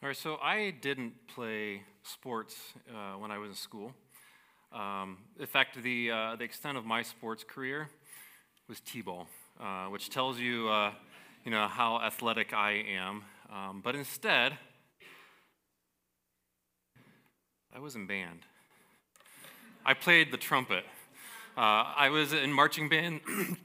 All 0.00 0.06
right, 0.06 0.16
so 0.16 0.36
I 0.40 0.70
didn't 0.80 1.14
play 1.26 1.82
sports 2.04 2.54
uh, 2.88 3.18
when 3.18 3.32
I 3.32 3.38
was 3.38 3.50
in 3.50 3.56
school. 3.56 3.92
Um, 4.72 5.18
in 5.40 5.46
fact, 5.46 5.82
the, 5.82 6.12
uh, 6.12 6.36
the 6.36 6.44
extent 6.44 6.78
of 6.78 6.84
my 6.84 7.02
sports 7.02 7.42
career 7.42 7.88
was 8.68 8.78
t-ball, 8.78 9.26
uh, 9.60 9.86
which 9.86 10.08
tells 10.08 10.38
you, 10.38 10.68
uh, 10.68 10.92
you 11.44 11.50
know, 11.50 11.66
how 11.66 12.00
athletic 12.00 12.54
I 12.54 12.84
am. 12.88 13.24
Um, 13.52 13.80
but 13.82 13.96
instead, 13.96 14.56
I 17.74 17.80
was 17.80 17.96
in 17.96 18.06
band. 18.06 18.42
I 19.84 19.94
played 19.94 20.30
the 20.30 20.38
trumpet. 20.38 20.84
Uh, 21.56 21.90
I 21.96 22.08
was 22.10 22.32
in 22.32 22.52
marching 22.52 22.88
band, 22.88 23.20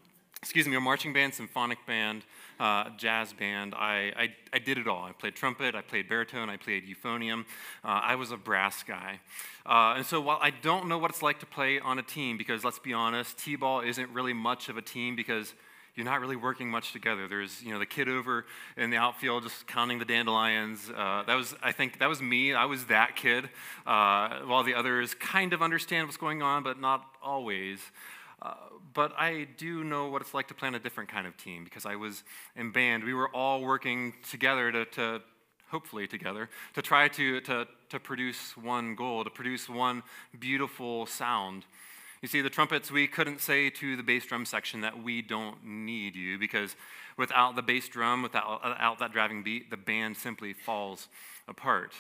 excuse 0.42 0.68
me, 0.68 0.76
a 0.76 0.82
marching 0.82 1.14
band, 1.14 1.36
symphonic 1.36 1.86
band, 1.86 2.24
uh, 2.60 2.90
jazz 2.98 3.34
band. 3.34 3.74
I, 3.76 4.12
I, 4.16 4.34
I, 4.54 4.60
did 4.60 4.78
it 4.78 4.88
all. 4.88 5.04
I 5.04 5.12
played 5.12 5.36
trumpet, 5.36 5.76
I 5.76 5.82
played 5.82 6.08
baritone, 6.08 6.50
I 6.50 6.58
played 6.58 6.84
euphonium. 6.88 7.42
Uh, 7.84 8.02
I 8.04 8.16
was 8.16 8.32
a 8.32 8.38
brass 8.38 8.84
guy. 8.84 9.20
Uh, 9.66 9.96
and 9.98 10.06
so 10.06 10.22
while 10.22 10.40
I 10.42 10.52
don't 10.52 10.88
know 10.88 10.98
what 10.98 11.12
it's 11.12 11.22
like 11.22 11.40
to 11.40 11.46
play 11.46 11.80
on 11.80 12.00
a 12.00 12.04
team, 12.04 12.38
because 12.38 12.64
let's 12.64 12.80
be 12.80 12.94
honest, 12.94 13.38
T 13.38 13.56
ball 13.56 13.82
isn't 13.82 14.10
really 14.12 14.34
much 14.34 14.70
of 14.70 14.78
a 14.78 14.82
team 14.82 15.16
because 15.16 15.54
you're 15.96 16.06
not 16.06 16.22
really 16.22 16.36
working 16.36 16.70
much 16.70 16.92
together. 16.92 17.28
There's, 17.28 17.62
you 17.62 17.72
know, 17.72 17.80
the 17.80 17.86
kid 17.86 18.10
over 18.10 18.46
in 18.78 18.90
the 18.90 18.98
outfield 18.98 19.44
just 19.44 19.68
counting 19.68 20.00
the 20.00 20.06
dandelions. 20.06 20.90
Uh, 20.90 21.24
that 21.28 21.36
was, 21.36 21.56
I 21.62 21.72
think, 21.72 22.00
that 22.00 22.10
was 22.10 22.22
me. 22.22 22.54
I 22.54 22.66
was 22.66 22.86
that 22.86 23.16
kid, 23.16 23.46
uh, 23.86 24.40
while 24.46 24.64
the 24.64 24.74
others 24.74 25.14
kind 25.14 25.54
of 25.54 25.62
understand 25.62 26.08
what's 26.08 26.18
going 26.18 26.42
on, 26.42 26.64
but 26.64 26.80
not 26.80 27.06
always. 27.22 27.80
Uh, 28.42 28.56
but 28.94 29.14
I 29.18 29.48
do 29.58 29.84
know 29.84 30.08
what 30.10 30.22
it's 30.22 30.34
like 30.34 30.48
to 30.50 30.54
play 30.54 30.68
on 30.68 30.76
a 30.76 30.80
different 30.80 31.10
kind 31.10 31.28
of 31.28 31.36
team 31.38 31.64
because 31.64 31.86
I 31.86 31.96
was 31.96 32.24
in 32.56 32.72
band. 32.72 33.04
We 33.04 33.14
were 33.14 33.30
all 33.30 33.62
working 33.62 34.14
together 34.30 34.72
to, 34.72 34.86
to 34.86 35.22
hopefully 35.70 36.08
together, 36.08 36.50
to 36.76 36.82
try 36.82 37.08
to, 37.08 37.42
to, 37.42 37.68
to 37.90 38.00
produce 38.00 38.56
one 38.56 38.96
goal, 38.96 39.24
to 39.24 39.30
produce 39.30 39.68
one 39.68 40.04
beautiful 40.40 41.06
sound. 41.06 41.66
You 42.22 42.28
see, 42.28 42.42
the 42.42 42.50
trumpets, 42.50 42.92
we 42.92 43.08
couldn't 43.08 43.42
say 43.42 43.70
to 43.72 43.98
the 43.98 44.04
bass 44.04 44.26
drum 44.26 44.46
section 44.46 44.82
that 44.82 45.04
we 45.04 45.22
don't 45.22 45.66
need 45.66 46.16
you 46.16 46.38
because 46.38 46.76
without 47.18 47.56
the 47.56 47.62
bass 47.62 47.90
drum, 47.90 48.22
without, 48.22 48.64
without 48.64 49.00
that 49.00 49.12
driving 49.12 49.44
beat, 49.44 49.70
the 49.70 49.78
band 49.78 50.16
simply 50.16 50.54
falls 50.54 51.10
apart. 51.48 51.92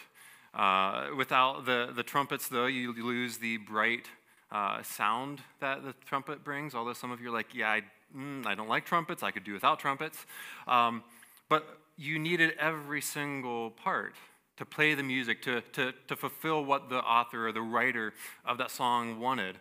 Uh, 0.53 1.07
without 1.17 1.65
the, 1.65 1.91
the 1.93 2.03
trumpets, 2.03 2.47
though, 2.47 2.67
you 2.67 2.93
lose 2.93 3.37
the 3.37 3.57
bright 3.57 4.05
uh, 4.53 4.83
sound 4.83 5.41
that 5.59 5.83
the 5.83 5.93
trumpet 6.05 6.43
brings, 6.43 6.75
although 6.75 6.93
some 6.93 7.11
of 7.11 7.19
you 7.19 7.29
are 7.29 7.33
like, 7.33 7.55
yeah, 7.55 7.71
I, 7.71 7.81
mm, 8.15 8.45
I 8.45 8.53
don't 8.53 8.69
like 8.69 8.85
trumpets, 8.85 9.23
I 9.23 9.31
could 9.31 9.43
do 9.43 9.53
without 9.53 9.79
trumpets. 9.79 10.25
Um, 10.67 11.03
but 11.49 11.79
you 11.97 12.19
needed 12.19 12.53
every 12.59 13.01
single 13.01 13.71
part 13.71 14.13
to 14.57 14.65
play 14.65 14.93
the 14.93 15.03
music, 15.03 15.41
to, 15.41 15.61
to, 15.73 15.93
to 16.07 16.15
fulfill 16.15 16.63
what 16.63 16.89
the 16.89 16.99
author 16.99 17.47
or 17.47 17.51
the 17.51 17.61
writer 17.61 18.13
of 18.45 18.59
that 18.59 18.69
song 18.69 19.19
wanted, 19.19 19.57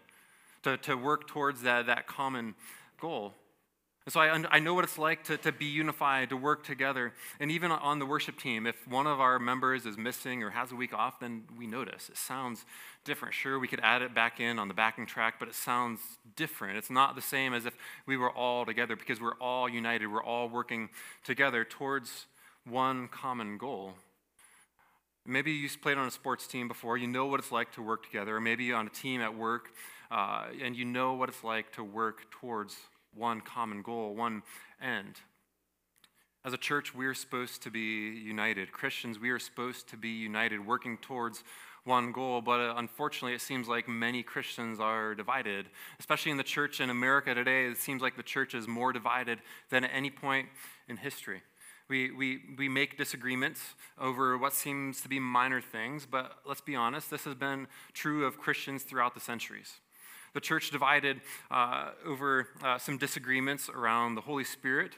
to, 0.62 0.76
to 0.76 0.94
work 0.94 1.26
towards 1.26 1.62
that, 1.62 1.86
that 1.86 2.06
common 2.06 2.54
goal. 3.00 3.32
And 4.04 4.12
so 4.12 4.20
I, 4.20 4.42
I 4.50 4.58
know 4.58 4.74
what 4.74 4.82
it's 4.82 4.98
like 4.98 5.22
to, 5.24 5.36
to 5.38 5.52
be 5.52 5.66
unified, 5.66 6.30
to 6.30 6.36
work 6.36 6.64
together. 6.64 7.12
And 7.38 7.52
even 7.52 7.70
on 7.70 8.00
the 8.00 8.06
worship 8.06 8.38
team, 8.38 8.66
if 8.66 8.88
one 8.88 9.06
of 9.06 9.20
our 9.20 9.38
members 9.38 9.86
is 9.86 9.96
missing 9.96 10.42
or 10.42 10.50
has 10.50 10.72
a 10.72 10.74
week 10.74 10.92
off, 10.92 11.20
then 11.20 11.44
we 11.56 11.68
notice. 11.68 12.08
It 12.08 12.16
sounds 12.16 12.64
different. 13.04 13.34
Sure, 13.34 13.58
we 13.58 13.68
could 13.68 13.80
add 13.80 14.02
it 14.02 14.12
back 14.12 14.40
in 14.40 14.58
on 14.58 14.66
the 14.66 14.74
backing 14.74 15.06
track, 15.06 15.34
but 15.38 15.48
it 15.48 15.54
sounds 15.54 16.00
different. 16.34 16.78
It's 16.78 16.90
not 16.90 17.14
the 17.14 17.22
same 17.22 17.54
as 17.54 17.64
if 17.64 17.74
we 18.06 18.16
were 18.16 18.30
all 18.30 18.66
together 18.66 18.96
because 18.96 19.20
we're 19.20 19.38
all 19.40 19.68
united. 19.68 20.08
We're 20.08 20.24
all 20.24 20.48
working 20.48 20.88
together 21.22 21.64
towards 21.64 22.26
one 22.64 23.06
common 23.06 23.56
goal. 23.56 23.94
Maybe 25.24 25.52
you've 25.52 25.80
played 25.80 25.98
on 25.98 26.08
a 26.08 26.10
sports 26.10 26.48
team 26.48 26.66
before, 26.66 26.96
you 26.96 27.06
know 27.06 27.26
what 27.26 27.38
it's 27.38 27.52
like 27.52 27.70
to 27.74 27.82
work 27.82 28.04
together, 28.04 28.36
or 28.36 28.40
maybe 28.40 28.72
on 28.72 28.88
a 28.88 28.90
team 28.90 29.20
at 29.20 29.36
work 29.36 29.68
uh, 30.10 30.46
and 30.62 30.76
you 30.76 30.84
know 30.84 31.14
what 31.14 31.28
it's 31.28 31.42
like 31.42 31.72
to 31.72 31.84
work 31.84 32.30
towards 32.30 32.76
one 33.14 33.40
common 33.40 33.82
goal, 33.82 34.14
one 34.14 34.42
end. 34.80 35.16
As 36.44 36.52
a 36.52 36.58
church, 36.58 36.94
we're 36.94 37.14
supposed 37.14 37.62
to 37.62 37.70
be 37.70 37.80
united. 37.80 38.72
Christians, 38.72 39.18
we 39.18 39.30
are 39.30 39.38
supposed 39.38 39.88
to 39.90 39.96
be 39.96 40.08
united, 40.08 40.66
working 40.66 40.98
towards 40.98 41.44
one 41.84 42.12
goal, 42.12 42.40
but 42.40 42.60
uh, 42.60 42.74
unfortunately, 42.76 43.34
it 43.34 43.40
seems 43.40 43.68
like 43.68 43.88
many 43.88 44.22
Christians 44.22 44.80
are 44.80 45.14
divided. 45.14 45.66
Especially 45.98 46.30
in 46.30 46.38
the 46.38 46.44
church 46.44 46.80
in 46.80 46.90
America 46.90 47.34
today, 47.34 47.66
it 47.66 47.76
seems 47.76 48.02
like 48.02 48.16
the 48.16 48.22
church 48.22 48.54
is 48.54 48.68
more 48.68 48.92
divided 48.92 49.38
than 49.70 49.84
at 49.84 49.90
any 49.92 50.10
point 50.10 50.48
in 50.88 50.96
history. 50.96 51.42
We, 51.88 52.10
we, 52.10 52.40
we 52.56 52.68
make 52.68 52.96
disagreements 52.96 53.60
over 54.00 54.38
what 54.38 54.52
seems 54.52 55.00
to 55.02 55.08
be 55.08 55.18
minor 55.18 55.60
things, 55.60 56.06
but 56.10 56.36
let's 56.46 56.60
be 56.60 56.74
honest, 56.74 57.10
this 57.10 57.24
has 57.24 57.34
been 57.34 57.66
true 57.92 58.24
of 58.24 58.38
Christians 58.38 58.84
throughout 58.84 59.14
the 59.14 59.20
centuries. 59.20 59.80
The 60.34 60.40
church 60.40 60.70
divided 60.70 61.20
uh, 61.50 61.90
over 62.06 62.48
uh, 62.64 62.78
some 62.78 62.96
disagreements 62.96 63.68
around 63.68 64.14
the 64.14 64.22
Holy 64.22 64.44
Spirit 64.44 64.92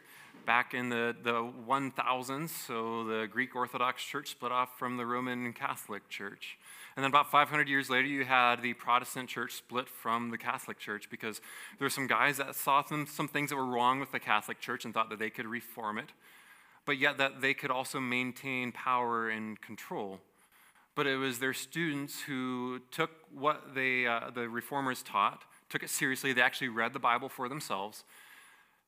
back 0.47 0.75
in 0.75 0.91
the, 0.91 1.17
the 1.25 1.33
1000s. 1.33 2.51
So 2.51 3.03
the 3.03 3.27
Greek 3.29 3.57
Orthodox 3.57 4.05
Church 4.05 4.29
split 4.29 4.53
off 4.53 4.79
from 4.79 4.97
the 4.97 5.05
Roman 5.05 5.53
Catholic 5.53 6.09
Church. 6.09 6.57
And 6.95 7.03
then 7.03 7.11
about 7.11 7.33
500 7.33 7.69
years 7.69 7.91
later, 7.91 8.07
you 8.07 8.25
had 8.25 8.63
the 8.63 8.75
Protestant 8.75 9.29
church 9.29 9.55
split 9.55 9.89
from 9.89 10.31
the 10.31 10.39
Catholic 10.39 10.79
Church 10.79 11.11
because 11.11 11.41
there 11.79 11.87
were 11.87 11.91
some 11.91 12.07
guys 12.07 12.37
that 12.37 12.55
saw 12.55 12.85
some, 12.85 13.05
some 13.05 13.27
things 13.27 13.51
that 13.51 13.57
were 13.57 13.67
wrong 13.67 13.99
with 13.99 14.13
the 14.13 14.21
Catholic 14.21 14.61
Church 14.61 14.85
and 14.85 14.95
thought 14.95 15.11
that 15.11 15.19
they 15.19 15.31
could 15.31 15.47
reform 15.47 15.99
it, 15.99 16.11
but 16.87 16.97
yet 16.97 17.19
that 17.19 17.41
they 17.41 17.55
could 17.55 17.73
also 17.73 17.99
maintain 17.99 18.71
power 18.71 19.29
and 19.29 19.61
control 19.61 20.21
but 20.95 21.07
it 21.07 21.17
was 21.17 21.39
their 21.39 21.53
students 21.53 22.21
who 22.23 22.81
took 22.91 23.11
what 23.33 23.75
they, 23.75 24.07
uh, 24.07 24.31
the 24.35 24.49
reformers 24.49 25.03
taught, 25.03 25.43
took 25.69 25.83
it 25.83 25.91
seriously. 25.91 26.33
They 26.33 26.43
actually 26.43 26.69
read 26.69 26.93
the 26.93 27.01
Bible 27.01 27.29
for 27.29 27.49
themselves. 27.49 28.05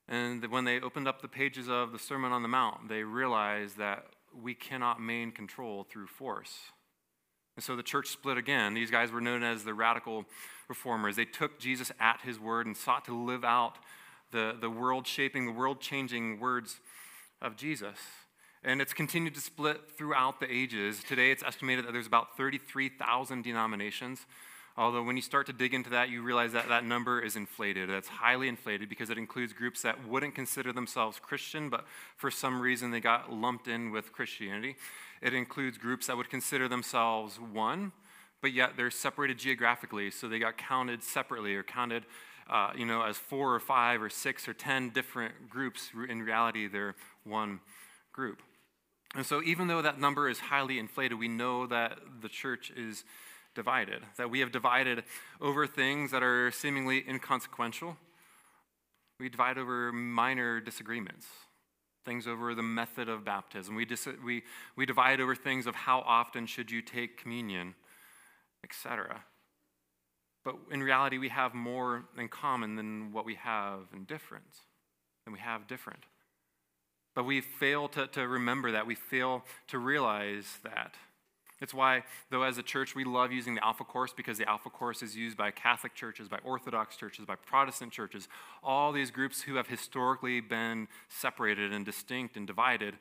And 0.09 0.45
when 0.47 0.65
they 0.65 0.81
opened 0.81 1.09
up 1.09 1.21
the 1.21 1.29
pages 1.29 1.69
of 1.69 1.93
the 1.93 1.99
Sermon 1.99 2.31
on 2.31 2.43
the 2.43 2.49
Mount, 2.49 2.89
they 2.89 3.03
realized 3.03 3.79
that 3.79 4.07
we 4.41 4.55
cannot 4.55 5.01
main 5.01 5.33
control 5.33 5.85
through 5.91 6.07
force. 6.07 6.55
And 7.57 7.65
so 7.65 7.75
the 7.75 7.83
church 7.83 8.09
split 8.09 8.37
again. 8.37 8.75
These 8.75 8.91
guys 8.91 9.11
were 9.11 9.21
known 9.21 9.43
as 9.43 9.65
the 9.65 9.75
radical 9.75 10.27
reformers. 10.69 11.17
They 11.17 11.25
took 11.25 11.59
Jesus 11.59 11.91
at 11.99 12.21
his 12.21 12.39
word 12.39 12.67
and 12.67 12.77
sought 12.77 13.05
to 13.07 13.17
live 13.17 13.45
out 13.45 13.79
the, 14.31 14.55
the 14.61 14.71
world 14.71 15.07
shaping, 15.07 15.47
the 15.47 15.53
world 15.53 15.81
changing 15.81 16.39
words 16.39 16.81
of 17.41 17.57
Jesus. 17.57 17.97
And 18.67 18.83
it's 18.83 18.93
continued 18.93 19.37
to 19.37 19.41
split 19.41 19.93
throughout 19.97 20.41
the 20.41 20.53
ages. 20.53 21.01
Today, 21.05 21.31
it's 21.31 21.45
estimated 21.45 21.87
that 21.87 21.93
there's 21.93 22.09
about 22.09 22.37
33,000 22.37 23.43
denominations. 23.43 24.27
Although, 24.77 25.05
when 25.05 25.15
you 25.15 25.23
start 25.23 25.47
to 25.47 25.53
dig 25.53 25.73
into 25.73 25.89
that, 25.91 26.11
you 26.11 26.21
realize 26.21 26.51
that 26.51 26.69
that 26.69 26.85
number 26.85 27.21
is 27.21 27.37
inflated. 27.37 27.89
That's 27.89 28.09
highly 28.09 28.49
inflated 28.49 28.89
because 28.89 29.09
it 29.09 29.19
includes 29.19 29.53
groups 29.53 29.83
that 29.83 30.09
wouldn't 30.09 30.35
consider 30.35 30.73
themselves 30.73 31.21
Christian, 31.21 31.71
but 31.71 31.85
for 32.17 32.29
some 32.29 32.61
reason 32.61 32.91
they 32.91 32.99
got 32.99 33.33
lumped 33.33 33.69
in 33.69 33.93
with 33.93 34.13
Christianity. 34.13 34.75
It 35.23 35.33
includes 35.33 35.79
groups 35.79 36.09
that 36.09 36.17
would 36.17 36.29
consider 36.29 36.67
themselves 36.67 37.39
one, 37.39 37.93
but 38.43 38.53
yet 38.53 38.73
they're 38.77 38.91
separated 38.91 39.39
geographically, 39.39 40.11
so 40.11 40.29
they 40.29 40.41
got 40.41 40.59
counted 40.59 41.05
separately 41.05 41.55
or 41.55 41.63
counted, 41.63 42.05
uh, 42.51 42.73
you 42.77 42.85
know, 42.85 43.03
as 43.03 43.17
four 43.17 43.55
or 43.55 43.61
five 43.61 44.03
or 44.03 44.11
six 44.11 44.49
or 44.49 44.55
ten 44.55 44.91
different 44.91 45.49
groups. 45.49 45.91
In 46.09 46.21
reality, 46.21 46.67
they're 46.67 46.97
one 47.23 47.61
group. 48.13 48.43
And 49.17 49.25
so, 49.25 49.43
even 49.43 49.67
though 49.67 49.81
that 49.81 49.99
number 49.99 50.29
is 50.29 50.39
highly 50.39 50.79
inflated, 50.79 51.19
we 51.19 51.27
know 51.27 51.67
that 51.67 51.99
the 52.21 52.29
church 52.29 52.71
is 52.77 53.03
divided, 53.55 54.03
that 54.19 54.31
we 54.31 54.41
have 54.41 54.53
divided 54.53 55.05
over 55.41 55.67
things 55.67 56.11
that 56.11 56.23
are 56.23 56.51
seemingly 56.51 57.03
inconsequential. 57.09 57.97
We 59.19 59.31
divide 59.31 59.57
over 59.57 59.91
minor 59.91 60.61
disagreements, 60.61 61.27
things 62.05 62.27
over 62.27 62.55
the 62.55 62.63
method 62.63 63.09
of 63.09 63.25
baptism. 63.25 63.75
We, 63.75 63.87
dis- 63.87 64.07
we, 64.23 64.43
we 64.77 64.85
divide 64.85 65.23
over 65.23 65.35
things 65.35 65.67
of 65.67 65.75
how 65.75 66.01
often 66.01 66.45
should 66.45 66.71
you 66.71 66.83
take 66.83 67.17
communion, 67.17 67.75
etc. 68.63 69.25
But 70.45 70.57
in 70.71 70.83
reality, 70.83 71.17
we 71.17 71.31
have 71.31 71.55
more 71.55 72.05
in 72.19 72.29
common 72.29 72.77
than 72.77 73.13
what 73.13 73.25
we 73.25 73.37
have 73.37 73.79
in 73.95 74.05
difference, 74.05 74.61
and 75.25 75.33
we 75.33 75.41
have 75.41 75.67
different. 75.67 76.05
But 77.17 77.25
we 77.25 77.41
fail 77.41 77.89
to, 77.89 78.07
to 78.09 78.29
remember 78.29 78.73
that. 78.73 78.87
We 78.87 78.95
fail 78.95 79.43
to 79.69 79.79
realize 79.79 80.59
that. 80.63 80.95
It's 81.63 81.73
why, 81.73 82.03
though, 82.31 82.43
as 82.43 82.59
a 82.59 82.63
church, 82.63 82.95
we 82.95 83.05
love 83.05 83.33
using 83.33 83.55
the 83.55 83.65
Alpha 83.65 83.85
Course 83.85 84.13
because 84.15 84.37
the 84.37 84.47
Alpha 84.47 84.69
Course 84.69 85.03
is 85.03 85.17
used 85.17 85.39
by 85.39 85.51
Catholic 85.51 85.95
churches, 85.95 86.29
by 86.29 86.39
Orthodox 86.45 86.95
churches, 86.95 87.25
by 87.25 87.37
Protestant 87.37 87.91
churches, 87.91 88.29
all 88.63 88.93
these 88.93 89.11
groups 89.11 89.41
who 89.41 89.55
have 89.55 89.67
historically 89.67 90.43
been 90.43 90.89
separated 91.09 91.73
and 91.73 91.87
distinct 91.87 92.37
and 92.37 92.47
divided. 92.47 92.99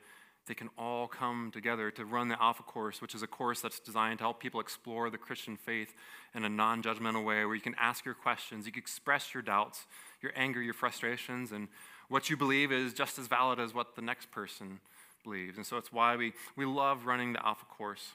They 0.48 0.54
can 0.54 0.70
all 0.78 1.10
come 1.10 1.52
together 1.52 1.92
to 1.92 2.06
run 2.06 2.30
the 2.30 2.42
Alpha 2.42 2.64
Course, 2.64 3.02
which 3.02 3.16
is 3.16 3.24
a 3.24 3.28
course 3.28 3.60
that's 3.60 3.82
designed 3.82 4.20
to 4.20 4.24
help 4.24 4.40
people 4.40 4.62
explore 4.62 5.10
the 5.10 5.18
Christian 5.18 5.58
faith 5.58 5.94
in 6.34 6.46
a 6.46 6.50
non 6.50 6.82
judgmental 6.82 7.26
way 7.26 7.44
where 7.44 7.56
you 7.56 7.62
can 7.62 7.76
ask 7.78 8.06
your 8.06 8.14
questions, 8.14 8.66
you 8.66 8.72
can 8.72 8.82
express 8.82 9.34
your 9.34 9.44
doubts, 9.44 9.86
your 10.26 10.34
anger, 10.36 10.62
your 10.62 10.74
frustrations, 10.74 11.52
and 11.52 11.68
what 12.10 12.30
you 12.30 12.36
believe 12.36 12.72
is 12.72 12.94
just 12.94 13.20
as 13.20 13.28
valid 13.28 13.60
as 13.60 13.74
what 13.74 13.96
the 13.96 14.02
next 14.02 14.32
person 14.32 14.80
believes. 15.24 15.58
And 15.58 15.66
so 15.66 15.78
it's 15.78 15.94
why 15.94 16.16
we, 16.16 16.34
we 16.56 16.66
love 16.66 17.06
running 17.06 17.34
the 17.34 17.46
Alpha 17.46 17.66
course. 17.66 18.14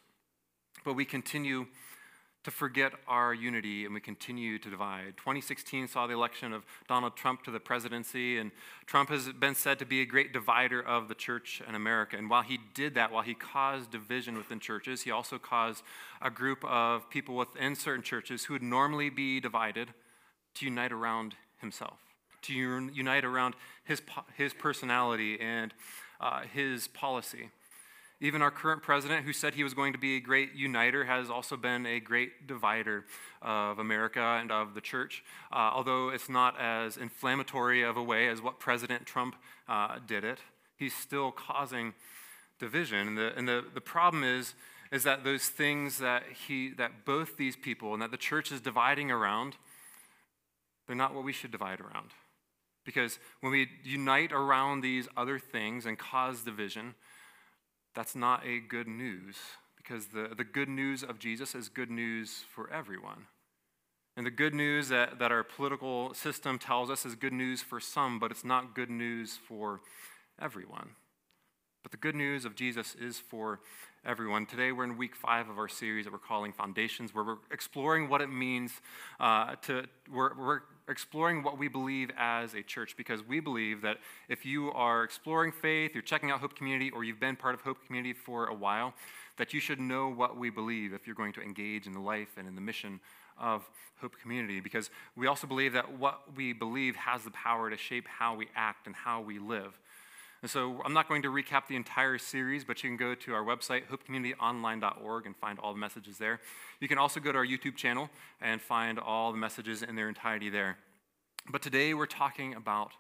But 0.85 0.95
we 0.95 1.05
continue 1.05 1.67
to 2.43 2.51
forget 2.51 2.93
our 3.07 3.35
unity 3.35 3.85
and 3.85 3.93
we 3.93 4.01
continue 4.01 4.59
to 4.59 4.71
divide. 4.71 5.15
2016 5.19 5.89
saw 5.89 6.07
the 6.07 6.15
election 6.15 6.53
of 6.53 6.65
Donald 6.89 7.15
Trump 7.15 7.43
to 7.45 7.51
the 7.51 7.61
presidency, 7.61 8.39
and 8.39 8.51
Trump 8.87 9.11
has 9.11 9.29
been 9.29 9.55
said 9.55 9.79
to 9.79 9.85
be 9.85 10.01
a 10.01 10.07
great 10.07 10.33
divider 10.33 10.81
of 10.81 11.09
the 11.09 11.15
church 11.15 11.63
in 11.69 11.75
America. 11.75 12.17
And 12.17 12.31
while 12.31 12.43
he 12.43 12.59
did 12.75 12.95
that, 12.95 13.13
while 13.13 13.23
he 13.23 13.35
caused 13.35 13.91
division 13.91 14.39
within 14.39 14.59
churches, 14.59 15.03
he 15.03 15.11
also 15.11 15.39
caused 15.39 15.85
a 16.23 16.31
group 16.31 16.65
of 16.65 17.11
people 17.11 17.37
within 17.37 17.75
certain 17.75 18.03
churches 18.03 18.45
who 18.45 18.55
would 18.55 18.63
normally 18.63 19.11
be 19.11 19.39
divided 19.39 19.89
to 20.55 20.65
unite 20.65 20.93
around 20.93 21.35
himself, 21.61 21.99
to 22.43 22.53
unite 22.55 23.25
around 23.25 23.55
his, 23.85 24.03
his 24.37 24.55
personality 24.55 25.39
and 25.41 25.75
uh, 26.21 26.43
his 26.43 26.89
policy. 26.89 27.51
Even 28.23 28.43
our 28.43 28.51
current 28.51 28.83
president, 28.83 29.25
who 29.25 29.33
said 29.33 29.55
he 29.55 29.65
was 29.65 29.73
going 29.73 29.95
to 29.95 29.99
be 29.99 30.17
a 30.17 30.21
great 30.21 30.55
uniter, 30.55 31.05
has 31.07 31.31
also 31.31 31.57
been 31.57 31.87
a 31.87 32.01
great 32.01 32.47
divider 32.47 33.07
of 33.41 33.79
America 33.79 34.21
and 34.21 34.53
of 34.53 34.75
the 34.75 34.81
church, 34.81 35.25
uh, 35.51 35.71
although 35.73 36.11
it's 36.11 36.29
not 36.29 36.55
as 36.61 36.99
inflammatory 36.99 37.83
of 37.83 37.97
a 37.97 38.03
way 38.03 38.29
as 38.29 38.43
what 38.43 38.61
President 38.61 39.07
Trump 39.07 39.37
uh, 39.69 39.99
did 40.07 40.23
it. 40.23 40.39
He's 40.77 40.95
still 40.95 41.33
causing 41.33 41.95
division. 42.59 43.09
And, 43.09 43.19
the, 43.19 43.33
and 43.39 43.49
the, 43.49 43.65
the 43.73 43.81
problem 43.81 44.23
is, 44.23 44.55
is 44.93 45.03
that 45.05 45.25
those 45.25 45.49
things 45.49 45.99
that, 45.99 46.25
he, 46.47 46.71
that 46.77 47.07
both 47.07 47.39
these 47.39 47.57
people 47.57 47.95
and 47.95 48.03
that 48.03 48.11
the 48.11 48.19
church 48.19 48.53
is 48.53 48.61
dividing 48.61 49.11
around, 49.11 49.57
they're 50.91 50.97
not 50.97 51.15
what 51.15 51.23
we 51.23 51.33
should 51.33 51.53
divide 51.53 51.79
around. 51.79 52.11
Because 52.85 53.21
when 53.43 53.53
we 53.53 53.69
unite 53.85 54.33
around 54.33 54.81
these 54.81 55.07
other 55.17 55.39
things 55.39 55.87
and 55.87 55.97
cause 55.97 56.43
division, 56.43 56.97
that's 57.95 58.17
not 58.17 58.45
a 58.45 58.59
good 58.59 58.89
news 58.89 59.37
because 59.77 60.07
the, 60.07 60.35
the 60.37 60.43
good 60.43 60.69
news 60.69 61.05
of 61.05 61.21
Jesus 61.21 61.55
is 61.55 61.69
good 61.69 61.93
news 61.93 62.43
for 62.53 62.69
everyone. 62.73 63.27
And 64.17 64.27
the 64.27 64.33
good 64.33 64.53
news 64.53 64.89
that, 64.89 65.21
that 65.21 65.31
our 65.31 65.45
political 65.45 66.13
system 66.13 66.59
tells 66.59 66.91
us 66.91 67.07
is 67.07 67.15
good 67.15 67.33
news 67.33 67.63
for 67.63 67.79
some, 67.79 68.19
but 68.19 68.33
it's 68.33 68.45
not 68.45 68.75
good 68.75 68.91
news 68.91 69.39
for 69.47 69.83
everyone. 70.43 70.97
But 71.85 71.93
the 71.93 71.99
good 71.99 72.17
news 72.17 72.45
of 72.45 72.57
Jesus 72.57 72.97
is 73.01 73.21
for 73.21 73.61
everyone. 74.05 74.47
Today 74.47 74.73
we're 74.73 74.85
in 74.85 74.97
week 74.97 75.15
five 75.15 75.49
of 75.49 75.59
our 75.59 75.69
series 75.69 76.05
that 76.05 76.13
we're 76.13 76.19
calling 76.19 76.53
Foundations, 76.53 77.15
where 77.15 77.25
we're 77.25 77.39
exploring 77.51 78.09
what 78.09 78.21
it 78.21 78.29
means 78.29 78.73
uh, 79.19 79.55
to, 79.63 79.85
we're, 80.11 80.35
we're 80.37 80.61
exploring 80.91 81.43
what 81.43 81.59
we 81.59 81.69
believe 81.69 82.11
as 82.19 82.55
a 82.55 82.63
church 82.63 82.97
because 82.97 83.27
we 83.27 83.41
believe 83.41 83.83
that 83.83 83.99
if 84.29 84.45
you 84.45 84.71
are 84.73 85.05
exploring 85.05 85.53
faith, 85.53 85.93
you're 85.95 86.03
checking 86.03 86.31
out 86.31 86.41
Hope 86.41 86.57
Community, 86.57 86.91
or 86.91 87.05
you've 87.05 87.21
been 87.21 87.37
part 87.37 87.55
of 87.55 87.61
Hope 87.61 87.85
Community 87.87 88.13
for 88.13 88.47
a 88.47 88.55
while, 88.55 88.95
that 89.39 89.55
you 89.55 89.61
should 89.61 89.81
know 89.81 90.09
what 90.09 90.37
we 90.37 90.51
believe 90.51 90.93
if 90.93 91.07
you're 91.07 91.17
going 91.17 91.33
to 91.33 91.41
engage 91.41 91.87
in 91.87 91.93
the 91.93 92.01
life 92.01 92.37
and 92.37 92.47
in 92.47 92.55
the 92.55 92.61
mission 92.61 93.01
of 93.39 93.69
Hope 94.01 94.17
Community 94.21 94.61
because 94.61 94.91
we 95.17 95.27
also 95.27 95.47
believe 95.47 95.73
that 95.75 95.99
what 95.99 96.23
we 96.37 96.53
believe 96.53 96.97
has 96.97 97.25
the 97.25 97.31
power 97.31 97.71
to 97.71 97.77
shape 97.77 98.07
how 98.07 98.35
we 98.35 98.49
act 98.57 98.87
and 98.87 98.97
how 98.97 99.21
we 99.21 99.39
live. 99.39 99.79
And 100.43 100.51
so 100.51 100.81
I'm 100.85 100.95
not 100.95 101.07
going 101.07 101.23
to 101.23 101.29
recap 101.29 101.67
the 101.69 101.77
entire 101.77 102.17
series, 102.17 102.65
but 102.65 102.83
you 102.83 102.89
can 102.89 102.97
go 102.97 103.15
to 103.15 103.35
our 103.35 103.45
website, 103.45 103.83
hopecommunityonline.org, 103.89 105.27
and 105.27 105.37
find 105.37 105.59
all 105.59 105.75
the 105.75 105.79
messages 105.79 106.17
there. 106.17 106.41
You 106.81 106.89
can 106.89 106.97
also 106.97 107.21
go 107.21 107.31
to 107.31 107.39
our 107.39 107.47
YouTube 107.47 107.77
channel 107.77 108.09
and 108.41 108.61
find 108.61 108.99
all 108.99 109.33
the 109.33 109.39
messages 109.39 109.83
in 109.83 109.97
their 109.97 110.09
entirety 110.09 110.49
there. 110.49 110.79
But 111.51 111.61
today 111.61 111.93
we're 111.93 112.07
talking 112.07 112.55
about 112.55 112.93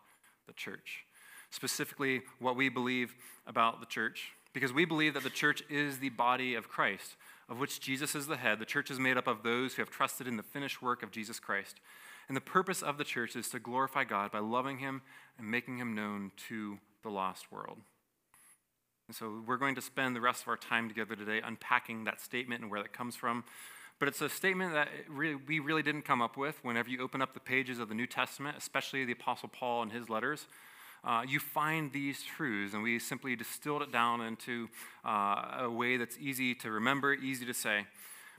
the 0.46 0.52
church, 0.52 1.04
specifically 1.50 2.22
what 2.40 2.56
we 2.56 2.68
believe 2.68 3.14
about 3.46 3.80
the 3.80 3.86
church, 3.86 4.32
because 4.52 4.72
we 4.72 4.84
believe 4.84 5.14
that 5.14 5.22
the 5.22 5.30
church 5.30 5.62
is 5.70 5.98
the 5.98 6.10
body 6.10 6.54
of 6.54 6.68
Christ, 6.68 7.16
of 7.48 7.58
which 7.58 7.80
Jesus 7.80 8.14
is 8.14 8.26
the 8.26 8.36
head. 8.36 8.58
The 8.58 8.66
church 8.66 8.90
is 8.90 8.98
made 8.98 9.16
up 9.16 9.26
of 9.26 9.42
those 9.42 9.74
who 9.74 9.82
have 9.82 9.90
trusted 9.90 10.28
in 10.28 10.36
the 10.36 10.42
finished 10.42 10.82
work 10.82 11.02
of 11.02 11.10
Jesus 11.10 11.40
Christ. 11.40 11.80
And 12.28 12.36
the 12.36 12.42
purpose 12.42 12.82
of 12.82 12.98
the 12.98 13.04
church 13.04 13.34
is 13.34 13.48
to 13.48 13.58
glorify 13.58 14.04
God 14.04 14.30
by 14.30 14.40
loving 14.40 14.78
Him 14.78 15.02
and 15.38 15.50
making 15.50 15.78
Him 15.78 15.94
known 15.94 16.32
to 16.48 16.78
the 17.02 17.10
lost 17.10 17.50
world. 17.50 17.78
And 19.08 19.16
so 19.16 19.42
we're 19.44 19.56
going 19.56 19.74
to 19.74 19.80
spend 19.80 20.14
the 20.14 20.20
rest 20.20 20.42
of 20.42 20.48
our 20.48 20.56
time 20.56 20.88
together 20.88 21.16
today 21.16 21.40
unpacking 21.44 22.04
that 22.04 22.20
statement 22.20 22.62
and 22.62 22.70
where 22.70 22.80
that 22.80 22.92
comes 22.92 23.16
from. 23.16 23.42
But 23.98 24.08
it's 24.08 24.20
a 24.20 24.28
statement 24.28 24.72
that 24.74 24.88
really, 25.08 25.34
we 25.34 25.58
really 25.58 25.82
didn't 25.82 26.02
come 26.02 26.22
up 26.22 26.36
with. 26.36 26.62
Whenever 26.62 26.88
you 26.88 27.02
open 27.02 27.20
up 27.20 27.34
the 27.34 27.40
pages 27.40 27.80
of 27.80 27.88
the 27.88 27.94
New 27.94 28.06
Testament, 28.06 28.56
especially 28.56 29.04
the 29.04 29.12
Apostle 29.12 29.48
Paul 29.48 29.82
and 29.82 29.90
his 29.90 30.08
letters, 30.08 30.46
uh, 31.02 31.24
you 31.26 31.40
find 31.40 31.92
these 31.92 32.22
truths, 32.22 32.72
and 32.72 32.82
we 32.82 32.98
simply 32.98 33.34
distilled 33.34 33.82
it 33.82 33.90
down 33.90 34.20
into 34.20 34.68
uh, 35.04 35.58
a 35.62 35.70
way 35.70 35.96
that's 35.96 36.16
easy 36.18 36.54
to 36.54 36.70
remember, 36.70 37.12
easy 37.12 37.44
to 37.44 37.54
say. 37.54 37.86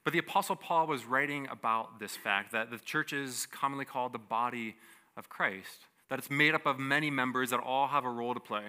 But 0.03 0.13
the 0.13 0.19
Apostle 0.19 0.55
Paul 0.55 0.87
was 0.87 1.05
writing 1.05 1.47
about 1.51 1.99
this 1.99 2.15
fact 2.15 2.53
that 2.53 2.71
the 2.71 2.77
church 2.77 3.13
is 3.13 3.45
commonly 3.45 3.85
called 3.85 4.13
the 4.13 4.19
body 4.19 4.77
of 5.17 5.27
Christ 5.27 5.85
that 6.11 6.19
it's 6.19 6.29
made 6.29 6.53
up 6.53 6.65
of 6.65 6.77
many 6.77 7.09
members 7.09 7.51
that 7.51 7.61
all 7.61 7.87
have 7.87 8.03
a 8.03 8.09
role 8.09 8.33
to 8.33 8.39
play. 8.41 8.65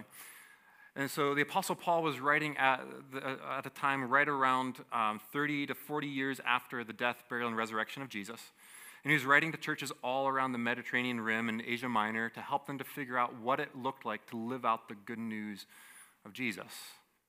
And 0.94 1.10
so 1.10 1.34
the 1.34 1.40
Apostle 1.40 1.74
Paul 1.74 2.04
was 2.04 2.20
writing 2.20 2.56
at, 2.56 2.84
the, 3.12 3.36
at 3.50 3.66
a 3.66 3.70
time 3.70 4.08
right 4.08 4.28
around 4.28 4.76
um, 4.92 5.20
30 5.32 5.66
to 5.66 5.74
40 5.74 6.06
years 6.06 6.40
after 6.46 6.84
the 6.84 6.92
death, 6.92 7.24
burial, 7.28 7.48
and 7.48 7.56
resurrection 7.56 8.00
of 8.00 8.08
Jesus. 8.08 8.40
And 9.02 9.10
he 9.10 9.14
was 9.14 9.24
writing 9.24 9.50
to 9.50 9.58
churches 9.58 9.90
all 10.04 10.28
around 10.28 10.52
the 10.52 10.58
Mediterranean 10.58 11.20
rim 11.20 11.48
and 11.48 11.60
Asia 11.66 11.88
Minor 11.88 12.28
to 12.28 12.40
help 12.40 12.68
them 12.68 12.78
to 12.78 12.84
figure 12.84 13.18
out 13.18 13.34
what 13.40 13.58
it 13.58 13.70
looked 13.74 14.06
like 14.06 14.24
to 14.30 14.36
live 14.36 14.64
out 14.64 14.88
the 14.88 14.94
good 14.94 15.18
news 15.18 15.66
of 16.24 16.32
Jesus 16.32 16.70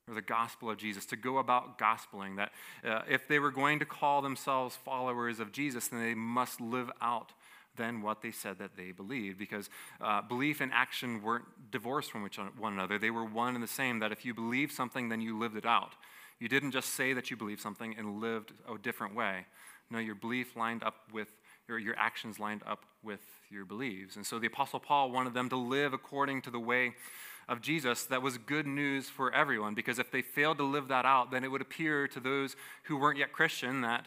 or 0.07 0.13
the 0.13 0.21
gospel 0.21 0.69
of 0.69 0.77
Jesus, 0.77 1.07
to 1.07 1.15
go 1.15 1.39
about 1.39 1.79
gospeling. 1.79 2.35
That 2.35 2.51
uh, 2.87 3.01
if 3.09 3.27
they 3.27 3.39
were 3.39 3.49
going 3.49 3.79
to 3.79 3.85
call 3.85 4.21
themselves 4.21 4.75
followers 4.75 5.39
of 5.39 5.51
Jesus, 5.51 5.87
then 5.87 6.01
they 6.01 6.13
must 6.13 6.61
live 6.61 6.91
out 7.01 7.31
than 7.75 8.01
what 8.01 8.21
they 8.21 8.31
said 8.31 8.59
that 8.59 8.75
they 8.77 8.91
believed 8.91 9.37
because 9.37 9.69
uh, 10.01 10.21
belief 10.21 10.61
and 10.61 10.71
action 10.73 11.21
weren't 11.21 11.45
divorced 11.71 12.11
from 12.11 12.27
one 12.57 12.73
another. 12.73 12.97
They 12.97 13.09
were 13.09 13.25
one 13.25 13.55
and 13.55 13.63
the 13.63 13.67
same, 13.67 13.99
that 13.99 14.11
if 14.11 14.25
you 14.25 14.33
believe 14.33 14.71
something, 14.71 15.09
then 15.09 15.21
you 15.21 15.37
lived 15.37 15.57
it 15.57 15.65
out. 15.65 15.93
You 16.39 16.47
didn't 16.47 16.71
just 16.71 16.89
say 16.89 17.13
that 17.13 17.31
you 17.31 17.37
believed 17.37 17.61
something 17.61 17.95
and 17.97 18.19
lived 18.21 18.53
a 18.71 18.77
different 18.77 19.15
way. 19.15 19.45
No, 19.89 19.99
your 19.99 20.15
belief 20.15 20.55
lined 20.55 20.83
up 20.83 20.95
with, 21.11 21.29
your, 21.67 21.79
your 21.79 21.97
actions 21.97 22.39
lined 22.39 22.61
up 22.65 22.85
with 23.03 23.21
your 23.49 23.65
beliefs. 23.65 24.15
And 24.15 24.25
so 24.25 24.39
the 24.39 24.47
Apostle 24.47 24.79
Paul 24.79 25.11
wanted 25.11 25.33
them 25.33 25.49
to 25.49 25.55
live 25.55 25.93
according 25.93 26.41
to 26.43 26.49
the 26.49 26.59
way 26.59 26.93
of 27.47 27.61
Jesus 27.61 28.05
that 28.05 28.21
was 28.21 28.37
good 28.37 28.65
news 28.65 29.09
for 29.09 29.33
everyone 29.33 29.73
because 29.73 29.99
if 29.99 30.11
they 30.11 30.21
failed 30.21 30.57
to 30.57 30.63
live 30.63 30.87
that 30.87 31.05
out, 31.05 31.31
then 31.31 31.43
it 31.43 31.51
would 31.51 31.61
appear 31.61 32.07
to 32.07 32.19
those 32.19 32.55
who 32.83 32.97
weren't 32.97 33.17
yet 33.17 33.33
Christian 33.33 33.81
that 33.81 34.05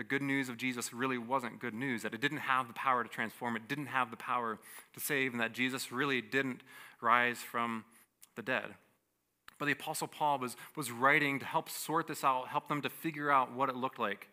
the 0.00 0.04
good 0.04 0.22
news 0.22 0.48
of 0.48 0.56
Jesus 0.56 0.94
really 0.94 1.18
wasn't 1.18 1.60
good 1.60 1.74
news, 1.74 2.04
that 2.04 2.14
it 2.14 2.22
didn't 2.22 2.38
have 2.38 2.68
the 2.68 2.72
power 2.72 3.02
to 3.04 3.08
transform, 3.10 3.54
it 3.54 3.68
didn't 3.68 3.88
have 3.88 4.10
the 4.10 4.16
power 4.16 4.58
to 4.94 4.98
save, 5.00 5.32
and 5.32 5.40
that 5.42 5.52
Jesus 5.52 5.92
really 5.92 6.22
didn't 6.22 6.62
rise 7.02 7.36
from 7.36 7.84
the 8.34 8.40
dead. 8.40 8.64
But 9.58 9.66
the 9.66 9.72
Apostle 9.72 10.08
Paul 10.08 10.38
was, 10.38 10.56
was 10.74 10.90
writing 10.90 11.38
to 11.40 11.44
help 11.44 11.68
sort 11.68 12.06
this 12.06 12.24
out, 12.24 12.48
help 12.48 12.66
them 12.66 12.80
to 12.80 12.88
figure 12.88 13.30
out 13.30 13.52
what 13.52 13.68
it 13.68 13.76
looked 13.76 13.98
like 13.98 14.28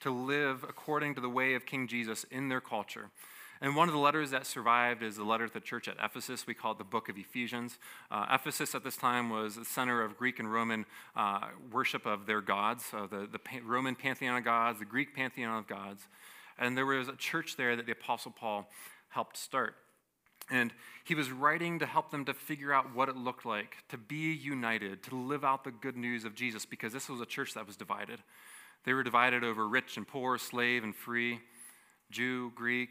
to 0.00 0.10
live 0.10 0.62
according 0.68 1.14
to 1.14 1.22
the 1.22 1.28
way 1.30 1.54
of 1.54 1.64
King 1.64 1.88
Jesus 1.88 2.26
in 2.30 2.50
their 2.50 2.60
culture. 2.60 3.08
And 3.60 3.74
one 3.74 3.88
of 3.88 3.94
the 3.94 4.00
letters 4.00 4.30
that 4.30 4.46
survived 4.46 5.02
is 5.02 5.16
the 5.16 5.24
letter 5.24 5.48
to 5.48 5.52
the 5.52 5.60
church 5.60 5.88
at 5.88 5.96
Ephesus. 6.02 6.46
We 6.46 6.54
call 6.54 6.72
it 6.72 6.78
the 6.78 6.84
book 6.84 7.08
of 7.08 7.18
Ephesians. 7.18 7.78
Uh, 8.10 8.26
Ephesus 8.30 8.74
at 8.74 8.84
this 8.84 8.96
time 8.96 9.30
was 9.30 9.56
the 9.56 9.64
center 9.64 10.02
of 10.02 10.16
Greek 10.16 10.38
and 10.38 10.52
Roman 10.52 10.86
uh, 11.16 11.48
worship 11.72 12.06
of 12.06 12.26
their 12.26 12.40
gods, 12.40 12.84
so 12.84 13.08
the, 13.10 13.28
the 13.30 13.40
Roman 13.64 13.96
pantheon 13.96 14.36
of 14.36 14.44
gods, 14.44 14.78
the 14.78 14.84
Greek 14.84 15.14
pantheon 15.14 15.58
of 15.58 15.66
gods. 15.66 16.02
And 16.58 16.76
there 16.76 16.86
was 16.86 17.08
a 17.08 17.16
church 17.16 17.56
there 17.56 17.74
that 17.74 17.86
the 17.86 17.92
Apostle 17.92 18.32
Paul 18.36 18.68
helped 19.08 19.36
start. 19.36 19.74
And 20.50 20.72
he 21.04 21.14
was 21.14 21.30
writing 21.30 21.78
to 21.80 21.86
help 21.86 22.10
them 22.10 22.24
to 22.26 22.34
figure 22.34 22.72
out 22.72 22.94
what 22.94 23.08
it 23.08 23.16
looked 23.16 23.44
like 23.44 23.76
to 23.88 23.98
be 23.98 24.32
united, 24.32 25.02
to 25.04 25.16
live 25.16 25.44
out 25.44 25.64
the 25.64 25.70
good 25.70 25.96
news 25.96 26.24
of 26.24 26.34
Jesus, 26.34 26.64
because 26.64 26.92
this 26.92 27.08
was 27.08 27.20
a 27.20 27.26
church 27.26 27.54
that 27.54 27.66
was 27.66 27.76
divided. 27.76 28.20
They 28.84 28.92
were 28.92 29.02
divided 29.02 29.44
over 29.44 29.68
rich 29.68 29.96
and 29.96 30.06
poor, 30.06 30.38
slave 30.38 30.84
and 30.84 30.94
free, 30.94 31.40
Jew, 32.10 32.52
Greek. 32.54 32.90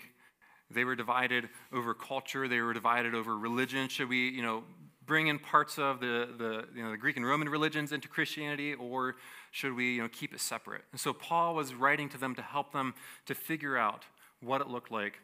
They 0.69 0.83
were 0.83 0.95
divided 0.95 1.49
over 1.71 1.93
culture. 1.93 2.47
They 2.47 2.59
were 2.59 2.73
divided 2.73 3.15
over 3.15 3.37
religion. 3.37 3.87
Should 3.89 4.09
we, 4.09 4.29
you 4.29 4.41
know, 4.41 4.63
bring 5.05 5.27
in 5.27 5.39
parts 5.39 5.79
of 5.79 5.99
the, 5.99 6.29
the, 6.37 6.65
you 6.75 6.83
know, 6.83 6.91
the 6.91 6.97
Greek 6.97 7.15
and 7.15 7.25
Roman 7.25 7.47
religions 7.47 7.91
into 7.91 8.07
Christianity, 8.07 8.73
or 8.73 9.15
should 9.51 9.73
we 9.73 9.95
you 9.95 10.01
know, 10.01 10.09
keep 10.09 10.33
it 10.33 10.41
separate? 10.41 10.83
And 10.91 10.99
so 10.99 11.13
Paul 11.13 11.55
was 11.55 11.73
writing 11.73 12.09
to 12.09 12.17
them 12.17 12.35
to 12.35 12.41
help 12.41 12.73
them 12.73 12.93
to 13.25 13.33
figure 13.33 13.77
out 13.77 14.03
what 14.41 14.61
it 14.61 14.67
looked 14.67 14.91
like 14.91 15.19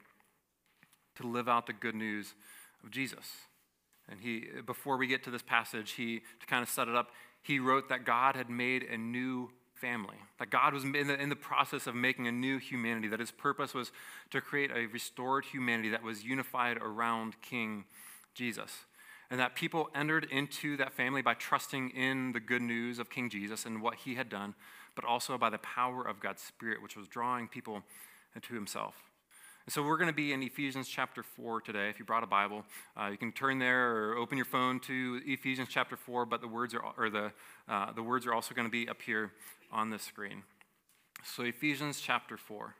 to 1.16 1.28
live 1.28 1.48
out 1.48 1.68
the 1.68 1.74
good 1.74 1.96
news 1.96 2.34
of 2.84 2.92
Jesus. 2.92 3.26
And 4.10 4.20
he, 4.20 4.46
before 4.66 4.98
we 4.98 5.08
get 5.08 5.24
to 5.24 5.32
this 5.32 5.42
passage, 5.42 5.92
he, 5.92 6.22
to 6.40 6.46
kind 6.48 6.64
of 6.64 6.70
set 6.70 6.88
it 6.88 6.96
up, 6.96 7.12
he 7.42 7.60
wrote 7.60 7.90
that 7.90 8.06
God 8.06 8.36
had 8.36 8.50
made 8.50 8.84
a 8.84 8.98
new 8.98 9.52
family. 9.84 10.16
That 10.40 10.50
God 10.50 10.74
was 10.74 10.86
in 10.86 10.94
the, 10.94 11.22
in 11.22 11.28
the 11.28 11.36
process 11.36 11.88
of 11.88 11.94
making 11.94 12.26
a 12.26 12.32
new 12.32 12.58
humanity, 12.58 13.10
that 13.10 13.20
his 13.20 13.32
purpose 13.32 13.74
was 13.74 13.92
to 14.32 14.40
create 14.40 14.72
a 14.72 14.86
restored 14.86 15.44
humanity 15.44 15.90
that 15.90 16.04
was 16.04 16.24
unified 16.24 16.78
around 16.78 17.42
King 17.42 17.84
Jesus. 18.34 18.86
and 19.30 19.40
that 19.40 19.56
people 19.56 19.90
entered 19.94 20.28
into 20.32 20.78
that 20.78 20.94
family 20.94 21.22
by 21.22 21.34
trusting 21.34 21.90
in 21.90 22.32
the 22.32 22.40
good 22.40 22.62
news 22.62 22.98
of 22.98 23.10
King 23.10 23.30
Jesus 23.30 23.66
and 23.66 23.82
what 23.82 23.96
he 23.96 24.16
had 24.16 24.30
done, 24.30 24.54
but 24.96 25.04
also 25.04 25.38
by 25.38 25.50
the 25.50 25.58
power 25.58 26.08
of 26.08 26.20
God's 26.20 26.42
Spirit, 26.42 26.82
which 26.82 26.96
was 26.96 27.08
drawing 27.08 27.48
people 27.48 27.84
into 28.36 28.54
himself. 28.54 28.96
And 29.66 29.72
so 29.72 29.82
we're 29.82 29.98
going 29.98 30.10
to 30.10 30.14
be 30.14 30.34
in 30.34 30.44
Ephesians 30.44 30.90
chapter 30.90 31.24
4 31.24 31.62
today. 31.62 31.88
If 31.88 31.98
you 31.98 32.04
brought 32.04 32.24
a 32.24 32.28
Bible, 32.28 32.66
uh, 33.00 33.08
you 33.08 33.18
can 33.18 33.32
turn 33.32 33.60
there 33.60 33.96
or 33.96 34.18
open 34.18 34.38
your 34.38 34.46
phone 34.46 34.82
to 34.82 35.22
Ephesians 35.26 35.70
chapter 35.72 35.96
4, 35.96 36.26
but 36.26 36.42
the 36.42 36.50
words 36.50 36.74
are, 36.74 36.84
or 36.98 37.10
the, 37.10 37.32
uh, 37.70 37.94
the 37.94 38.04
words 38.04 38.28
are 38.28 38.34
also 38.34 38.54
going 38.54 38.68
to 38.68 38.72
be 38.72 38.90
up 38.90 39.02
here 39.02 39.32
on 39.74 39.90
the 39.90 40.00
screen. 40.00 40.44
So 41.24 41.44
Ephesians 41.44 42.00
chapter 42.00 42.38
4. 42.38 42.76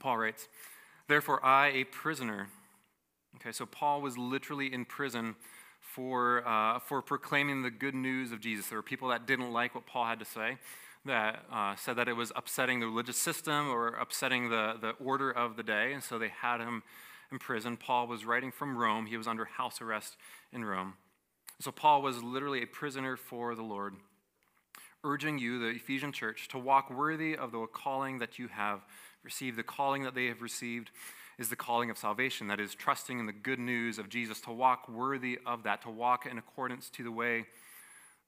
Paul 0.00 0.18
writes, 0.18 0.48
Therefore, 1.08 1.44
I, 1.44 1.68
a 1.68 1.84
prisoner, 1.84 2.48
okay, 3.36 3.52
so 3.52 3.66
Paul 3.66 4.00
was 4.00 4.18
literally 4.18 4.72
in 4.72 4.84
prison 4.84 5.36
for, 5.80 6.46
uh, 6.46 6.78
for 6.78 7.02
proclaiming 7.02 7.62
the 7.62 7.70
good 7.70 7.94
news 7.94 8.32
of 8.32 8.40
Jesus. 8.40 8.68
There 8.68 8.78
were 8.78 8.82
people 8.82 9.08
that 9.08 9.26
didn't 9.26 9.52
like 9.52 9.74
what 9.74 9.86
Paul 9.86 10.06
had 10.06 10.18
to 10.20 10.24
say 10.24 10.58
that 11.04 11.44
uh, 11.50 11.74
said 11.76 11.96
that 11.96 12.08
it 12.08 12.12
was 12.12 12.30
upsetting 12.36 12.80
the 12.80 12.86
religious 12.86 13.16
system 13.16 13.68
or 13.68 13.88
upsetting 13.88 14.50
the, 14.50 14.74
the 14.80 14.90
order 15.02 15.30
of 15.30 15.56
the 15.56 15.62
day, 15.62 15.92
and 15.92 16.02
so 16.02 16.18
they 16.18 16.28
had 16.28 16.60
him 16.60 16.82
in 17.32 17.38
prison. 17.38 17.76
Paul 17.76 18.06
was 18.06 18.24
writing 18.24 18.52
from 18.52 18.76
Rome, 18.76 19.06
he 19.06 19.16
was 19.16 19.26
under 19.26 19.44
house 19.44 19.80
arrest 19.80 20.16
in 20.52 20.64
Rome. 20.64 20.94
So 21.60 21.70
Paul 21.70 22.02
was 22.02 22.22
literally 22.22 22.62
a 22.62 22.66
prisoner 22.66 23.16
for 23.16 23.54
the 23.54 23.62
Lord, 23.62 23.94
urging 25.04 25.38
you, 25.38 25.58
the 25.58 25.76
Ephesian 25.76 26.12
church, 26.12 26.48
to 26.48 26.58
walk 26.58 26.90
worthy 26.90 27.36
of 27.36 27.52
the 27.52 27.66
calling 27.66 28.18
that 28.18 28.38
you 28.38 28.48
have 28.48 28.80
received. 29.22 29.56
The 29.56 29.62
calling 29.62 30.02
that 30.02 30.14
they 30.14 30.26
have 30.26 30.42
received 30.42 30.90
is 31.38 31.48
the 31.48 31.56
calling 31.56 31.90
of 31.90 31.96
salvation, 31.96 32.48
that 32.48 32.60
is, 32.60 32.74
trusting 32.74 33.18
in 33.18 33.26
the 33.26 33.32
good 33.32 33.58
news 33.58 33.98
of 33.98 34.08
Jesus, 34.08 34.40
to 34.42 34.52
walk 34.52 34.88
worthy 34.88 35.38
of 35.46 35.62
that, 35.62 35.82
to 35.82 35.90
walk 35.90 36.26
in 36.26 36.36
accordance 36.36 36.90
to 36.90 37.02
the 37.02 37.12
way 37.12 37.46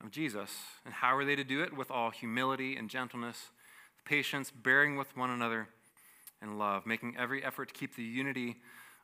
of 0.02 0.10
Jesus. 0.10 0.50
And 0.84 0.94
how 0.94 1.14
are 1.16 1.24
they 1.24 1.36
to 1.36 1.44
do 1.44 1.62
it? 1.62 1.76
With 1.76 1.90
all 1.90 2.10
humility 2.10 2.76
and 2.76 2.88
gentleness, 2.88 3.50
patience, 4.04 4.50
bearing 4.50 4.96
with 4.96 5.16
one 5.16 5.30
another, 5.30 5.68
and 6.40 6.58
love, 6.58 6.86
making 6.86 7.16
every 7.16 7.44
effort 7.44 7.68
to 7.68 7.74
keep 7.74 7.94
the 7.94 8.02
unity 8.02 8.56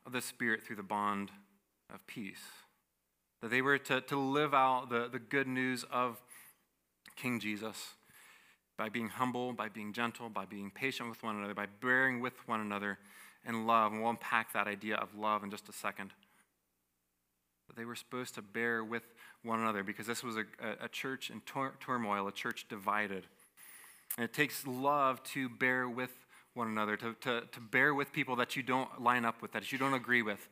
of 0.05 0.13
the 0.13 0.21
Spirit 0.21 0.63
through 0.63 0.77
the 0.77 0.83
bond 0.83 1.31
of 1.93 2.07
peace. 2.07 2.43
That 3.41 3.51
they 3.51 3.63
were 3.63 3.79
to, 3.79 4.01
to 4.01 4.19
live 4.19 4.53
out 4.53 4.91
the, 4.91 5.09
the 5.11 5.21
good 5.21 5.47
news 5.47 5.85
of 5.93 6.21
King 7.19 7.41
Jesus 7.41 7.95
by 8.77 8.89
being 8.89 9.09
humble, 9.09 9.53
by 9.53 9.69
being 9.69 9.93
gentle, 9.93 10.29
by 10.29 10.45
being 10.45 10.71
patient 10.71 11.11
with 11.11 11.23
one 11.23 11.37
another, 11.37 11.53
by 11.53 11.67
bearing 11.81 12.21
with 12.21 12.35
one 12.47 12.61
another 12.61 12.99
in 13.47 13.67
love. 13.67 13.93
And 13.93 14.01
we'll 14.01 14.11
unpack 14.11 14.53
that 14.53 14.69
idea 14.69 14.95
of 14.97 15.15
love 15.17 15.43
in 15.43 15.51
just 15.51 15.69
a 15.69 15.73
second. 15.73 16.13
But 17.67 17.77
they 17.77 17.85
were 17.85 17.97
supposed 17.97 18.37
to 18.37 18.43
bear 18.43 18.85
with 18.85 19.03
one 19.43 19.61
another 19.61 19.83
because 19.83 20.07
this 20.07 20.23
was 20.23 20.37
a, 20.37 20.45
a 20.81 20.89
church 20.89 21.31
in 21.31 21.41
tor- 21.41 21.75
turmoil, 21.81 22.29
a 22.29 22.33
church 22.33 22.67
divided. 22.69 23.27
And 24.17 24.25
it 24.25 24.33
takes 24.33 24.67
love 24.67 25.23
to 25.35 25.49
bear 25.49 25.89
with 25.89 26.13
one 26.55 26.69
another, 26.69 26.97
to, 26.97 27.15
to, 27.21 27.43
to 27.53 27.61
bear 27.61 27.95
with 27.95 28.13
people 28.13 28.37
that 28.37 28.57
you 28.57 28.63
don't 28.63 29.03
line 29.03 29.25
up 29.25 29.43
with, 29.43 29.53
that 29.53 29.71
you 29.73 29.79
don't 29.79 29.95
agree 29.95 30.23
with. 30.23 30.49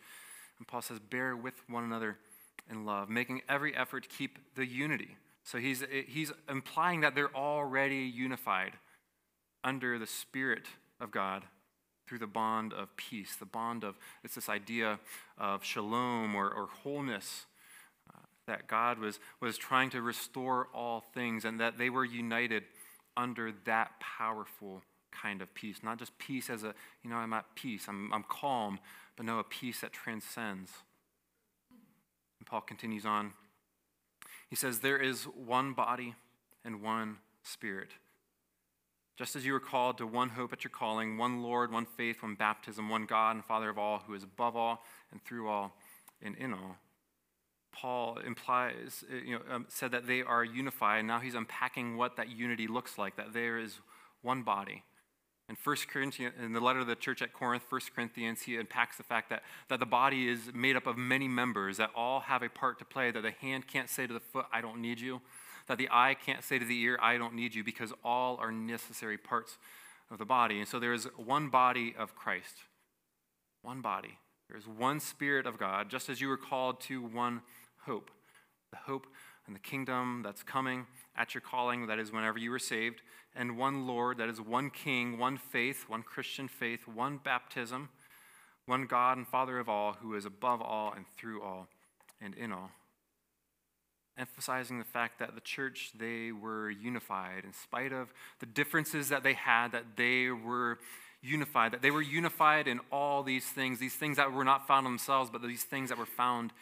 And 0.58 0.66
Paul 0.66 0.82
says, 0.82 0.98
bear 0.98 1.36
with 1.36 1.54
one 1.68 1.84
another 1.84 2.18
in 2.70 2.84
love, 2.84 3.08
making 3.08 3.42
every 3.48 3.74
effort 3.76 4.02
to 4.02 4.08
keep 4.08 4.38
the 4.56 4.66
unity. 4.66 5.16
So 5.46 5.58
he's, 5.58 5.84
he's 6.08 6.32
implying 6.50 7.02
that 7.02 7.14
they're 7.14 7.34
already 7.34 7.98
unified 7.98 8.72
under 9.62 9.96
the 9.96 10.06
Spirit 10.06 10.64
of 11.00 11.12
God 11.12 11.44
through 12.08 12.18
the 12.18 12.26
bond 12.26 12.72
of 12.72 12.96
peace, 12.96 13.36
the 13.36 13.46
bond 13.46 13.84
of, 13.84 13.96
it's 14.24 14.34
this 14.34 14.48
idea 14.48 14.98
of 15.38 15.64
shalom 15.64 16.34
or, 16.34 16.50
or 16.52 16.66
wholeness, 16.82 17.46
uh, 18.12 18.18
that 18.48 18.66
God 18.66 18.98
was, 18.98 19.20
was 19.40 19.56
trying 19.56 19.88
to 19.90 20.02
restore 20.02 20.66
all 20.74 21.04
things 21.14 21.44
and 21.44 21.60
that 21.60 21.78
they 21.78 21.90
were 21.90 22.04
united 22.04 22.64
under 23.16 23.52
that 23.66 23.92
powerful 24.00 24.82
kind 25.12 25.40
of 25.42 25.54
peace. 25.54 25.78
Not 25.80 25.98
just 26.00 26.18
peace 26.18 26.50
as 26.50 26.64
a, 26.64 26.74
you 27.04 27.10
know, 27.10 27.16
I'm 27.16 27.32
at 27.32 27.44
peace, 27.54 27.86
I'm, 27.88 28.12
I'm 28.12 28.24
calm, 28.28 28.80
but 29.16 29.26
no, 29.26 29.38
a 29.38 29.44
peace 29.44 29.80
that 29.82 29.92
transcends. 29.92 30.72
And 32.40 32.46
Paul 32.46 32.62
continues 32.62 33.06
on. 33.06 33.32
He 34.48 34.56
says, 34.56 34.80
There 34.80 34.98
is 34.98 35.24
one 35.24 35.72
body 35.72 36.14
and 36.64 36.82
one 36.82 37.18
spirit 37.42 37.90
just 39.16 39.34
as 39.34 39.46
you 39.46 39.54
were 39.54 39.60
called 39.60 39.98
to 39.98 40.06
one 40.06 40.28
hope 40.28 40.52
at 40.52 40.62
your 40.62 40.70
calling, 40.70 41.16
one 41.16 41.42
Lord, 41.42 41.72
one 41.72 41.86
faith, 41.86 42.22
one 42.22 42.34
baptism, 42.34 42.88
one 42.88 43.06
God 43.06 43.36
and 43.36 43.44
Father 43.44 43.70
of 43.70 43.78
all, 43.78 44.02
who 44.06 44.14
is 44.14 44.22
above 44.22 44.56
all 44.56 44.84
and 45.10 45.24
through 45.24 45.48
all 45.48 45.74
and 46.22 46.36
in 46.36 46.52
all. 46.52 46.76
Paul 47.72 48.18
implies, 48.18 49.04
you 49.10 49.34
know, 49.34 49.40
um, 49.50 49.66
said 49.68 49.90
that 49.92 50.06
they 50.06 50.22
are 50.22 50.44
unified. 50.44 51.04
Now 51.04 51.18
he's 51.18 51.34
unpacking 51.34 51.96
what 51.96 52.16
that 52.16 52.28
unity 52.28 52.66
looks 52.66 52.98
like, 52.98 53.16
that 53.16 53.32
there 53.32 53.58
is 53.58 53.80
one 54.22 54.42
body. 54.42 54.82
In 55.48 55.56
1 55.62 55.76
Corinthians, 55.88 56.34
in 56.42 56.52
the 56.52 56.60
letter 56.60 56.80
to 56.80 56.84
the 56.84 56.96
church 56.96 57.22
at 57.22 57.32
Corinth, 57.32 57.62
1 57.68 57.80
Corinthians, 57.94 58.42
he 58.42 58.56
unpacks 58.56 58.96
the 58.96 59.04
fact 59.04 59.30
that, 59.30 59.42
that 59.68 59.78
the 59.78 59.86
body 59.86 60.28
is 60.28 60.50
made 60.52 60.76
up 60.76 60.86
of 60.86 60.96
many 60.96 61.28
members 61.28 61.76
that 61.76 61.90
all 61.94 62.20
have 62.20 62.42
a 62.42 62.48
part 62.48 62.78
to 62.80 62.84
play, 62.84 63.12
that 63.12 63.22
the 63.22 63.30
hand 63.30 63.68
can't 63.68 63.88
say 63.88 64.06
to 64.06 64.12
the 64.12 64.20
foot, 64.20 64.46
I 64.52 64.60
don't 64.60 64.80
need 64.80 64.98
you 65.00 65.20
that 65.66 65.78
the 65.78 65.88
eye 65.90 66.14
can't 66.14 66.44
say 66.44 66.58
to 66.58 66.64
the 66.64 66.80
ear, 66.80 66.98
I 67.02 67.18
don't 67.18 67.34
need 67.34 67.54
you, 67.54 67.64
because 67.64 67.92
all 68.04 68.36
are 68.36 68.52
necessary 68.52 69.18
parts 69.18 69.58
of 70.10 70.18
the 70.18 70.24
body. 70.24 70.58
And 70.58 70.68
so 70.68 70.78
there 70.78 70.92
is 70.92 71.08
one 71.16 71.48
body 71.48 71.94
of 71.98 72.14
Christ, 72.14 72.54
one 73.62 73.80
body. 73.80 74.18
There 74.48 74.56
is 74.56 74.68
one 74.68 75.00
Spirit 75.00 75.46
of 75.46 75.58
God, 75.58 75.90
just 75.90 76.08
as 76.08 76.20
you 76.20 76.28
were 76.28 76.36
called 76.36 76.80
to 76.82 77.02
one 77.02 77.42
hope 77.84 78.10
the 78.72 78.78
hope 78.78 79.06
and 79.46 79.54
the 79.54 79.60
kingdom 79.60 80.22
that's 80.24 80.42
coming 80.42 80.86
at 81.16 81.34
your 81.34 81.40
calling, 81.40 81.86
that 81.86 81.98
is 81.98 82.12
whenever 82.12 82.38
you 82.38 82.50
were 82.50 82.58
saved, 82.58 83.02
and 83.34 83.56
one 83.56 83.86
Lord, 83.86 84.18
that 84.18 84.28
is 84.28 84.40
one 84.40 84.70
King, 84.70 85.18
one 85.18 85.36
faith, 85.36 85.84
one 85.88 86.02
Christian 86.02 86.48
faith, 86.48 86.88
one 86.88 87.18
baptism, 87.22 87.90
one 88.66 88.86
God 88.86 89.18
and 89.18 89.26
Father 89.26 89.58
of 89.58 89.68
all, 89.68 89.94
who 90.00 90.14
is 90.14 90.24
above 90.24 90.60
all 90.60 90.92
and 90.94 91.04
through 91.16 91.42
all 91.42 91.68
and 92.20 92.34
in 92.34 92.52
all. 92.52 92.70
Emphasizing 94.18 94.78
the 94.78 94.84
fact 94.84 95.18
that 95.18 95.34
the 95.34 95.40
church, 95.42 95.92
they 95.96 96.32
were 96.32 96.70
unified 96.70 97.44
in 97.44 97.52
spite 97.52 97.92
of 97.92 98.08
the 98.40 98.46
differences 98.46 99.10
that 99.10 99.22
they 99.22 99.34
had, 99.34 99.72
that 99.72 99.96
they 99.96 100.30
were 100.30 100.78
unified, 101.22 101.72
that 101.72 101.82
they 101.82 101.90
were 101.90 102.02
unified 102.02 102.66
in 102.66 102.80
all 102.90 103.22
these 103.22 103.44
things, 103.44 103.78
these 103.78 103.94
things 103.94 104.16
that 104.16 104.32
were 104.32 104.44
not 104.44 104.66
found 104.66 104.86
in 104.86 104.92
themselves, 104.92 105.30
but 105.30 105.42
these 105.42 105.64
things 105.64 105.90
that 105.90 105.98
were 105.98 106.06
found 106.06 106.52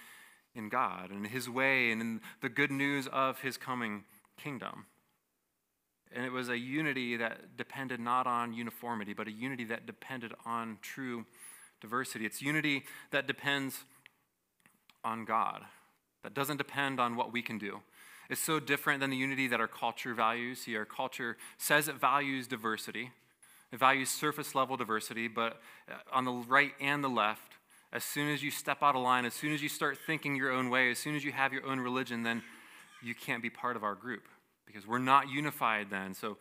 in 0.55 0.69
God 0.69 1.11
and 1.11 1.27
His 1.27 1.49
way 1.49 1.91
and 1.91 2.01
in 2.01 2.21
the 2.41 2.49
good 2.49 2.71
news 2.71 3.09
of 3.09 3.41
His 3.41 3.57
coming 3.57 4.05
kingdom. 4.37 4.87
And 6.15 6.25
it 6.25 6.31
was 6.31 6.49
a 6.49 6.59
unity 6.59 7.17
that 7.17 7.57
depended 7.57 7.99
not 7.99 8.27
on 8.27 8.53
uniformity, 8.53 9.15
but 9.15 9.27
a 9.27 9.33
unity 9.33 9.65
that 9.65 9.87
depended 9.87 10.33
on 10.47 10.79
true 10.81 11.27
diversity. 11.81 12.25
It's 12.25 12.41
unity 12.41 12.85
that 13.11 13.27
depends 13.27 13.85
on 15.05 15.25
God 15.25 15.63
that 16.25 16.35
doesn't 16.35 16.57
depend 16.57 16.99
on 16.99 17.15
what 17.15 17.33
we 17.33 17.43
can 17.43 17.59
do. 17.59 17.81
It's 18.29 18.41
so 18.41 18.59
different 18.59 19.01
than 19.01 19.11
the 19.11 19.17
unity 19.17 19.47
that 19.49 19.61
our 19.61 19.69
culture 19.69 20.15
values. 20.15 20.63
See, 20.63 20.77
our 20.77 20.87
culture 20.87 21.37
says 21.59 21.87
it 21.87 21.97
values 21.97 22.49
diversity, 22.49 23.11
it 23.71 23.79
values 23.79 24.09
surface 24.09 24.55
level 24.55 24.77
diversity, 24.77 25.29
but 25.29 25.61
uh, 25.89 25.97
on 26.11 26.25
the 26.25 26.33
right 26.33 26.73
and 26.81 27.05
the 27.05 27.09
left, 27.09 27.54
as 27.95 28.03
soon 28.03 28.29
as 28.29 28.43
you 28.43 28.51
step 28.51 28.83
out 28.83 28.97
of 28.97 29.03
line, 29.03 29.25
as 29.25 29.33
soon 29.33 29.53
as 29.53 29.63
you 29.63 29.69
start 29.69 29.97
thinking 30.05 30.35
your 30.35 30.51
own 30.51 30.69
way, 30.69 30.91
as 30.91 30.99
soon 30.99 31.15
as 31.15 31.25
you 31.25 31.31
have 31.31 31.53
your 31.53 31.65
own 31.65 31.79
religion, 31.79 32.25
then 32.25 32.43
you 33.01 33.15
can't 33.15 33.41
be 33.41 33.49
part 33.49 33.77
of 33.77 33.85
our 33.85 33.95
group 33.95 34.25
because 34.67 34.87
we're 34.87 34.99
not 34.99 35.29
unified 35.29 35.87
then. 35.91 36.13
So, 36.13 36.37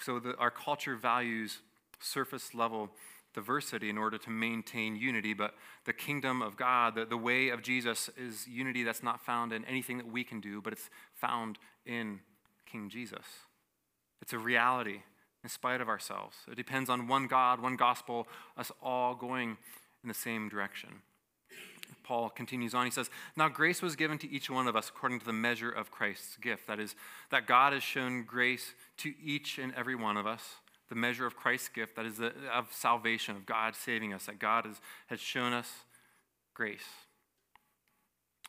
so 0.00 0.20
the, 0.20 0.36
our 0.36 0.50
culture 0.50 0.94
values 0.94 1.58
surface 1.98 2.54
level 2.54 2.88
diversity 3.34 3.90
in 3.90 3.98
order 3.98 4.18
to 4.18 4.30
maintain 4.30 4.94
unity, 4.94 5.34
but 5.34 5.54
the 5.86 5.92
kingdom 5.92 6.40
of 6.40 6.56
God, 6.56 6.94
the, 6.94 7.04
the 7.04 7.16
way 7.16 7.48
of 7.48 7.62
Jesus, 7.62 8.08
is 8.16 8.46
unity 8.46 8.84
that's 8.84 9.02
not 9.02 9.24
found 9.24 9.52
in 9.52 9.64
anything 9.64 9.98
that 9.98 10.06
we 10.06 10.22
can 10.22 10.40
do, 10.40 10.60
but 10.60 10.72
it's 10.72 10.88
found 11.14 11.58
in 11.84 12.20
King 12.70 12.88
Jesus. 12.88 13.24
It's 14.20 14.32
a 14.32 14.38
reality 14.38 15.00
in 15.42 15.48
spite 15.48 15.80
of 15.80 15.88
ourselves. 15.88 16.36
It 16.48 16.56
depends 16.56 16.88
on 16.88 17.08
one 17.08 17.26
God, 17.26 17.60
one 17.60 17.76
gospel, 17.76 18.28
us 18.56 18.70
all 18.82 19.14
going 19.14 19.56
in 20.02 20.08
the 20.08 20.14
same 20.14 20.48
direction. 20.48 20.88
Paul 22.04 22.30
continues 22.30 22.74
on. 22.74 22.84
He 22.84 22.90
says, 22.90 23.10
Now 23.36 23.48
grace 23.48 23.80
was 23.80 23.96
given 23.96 24.18
to 24.18 24.30
each 24.30 24.50
one 24.50 24.66
of 24.66 24.74
us 24.74 24.88
according 24.88 25.20
to 25.20 25.26
the 25.26 25.32
measure 25.32 25.70
of 25.70 25.90
Christ's 25.90 26.36
gift. 26.36 26.66
That 26.66 26.80
is, 26.80 26.94
that 27.30 27.46
God 27.46 27.72
has 27.72 27.82
shown 27.82 28.24
grace 28.24 28.74
to 28.98 29.14
each 29.22 29.58
and 29.58 29.72
every 29.74 29.94
one 29.94 30.16
of 30.16 30.26
us 30.26 30.56
the 30.92 30.98
measure 30.98 31.24
of 31.24 31.34
Christ's 31.34 31.68
gift, 31.68 31.96
that 31.96 32.04
is 32.04 32.18
the, 32.18 32.34
of 32.52 32.70
salvation, 32.70 33.34
of 33.34 33.46
God 33.46 33.74
saving 33.74 34.12
us, 34.12 34.26
that 34.26 34.38
God 34.38 34.66
has, 34.66 34.78
has 35.06 35.20
shown 35.20 35.54
us 35.54 35.70
grace. 36.52 36.84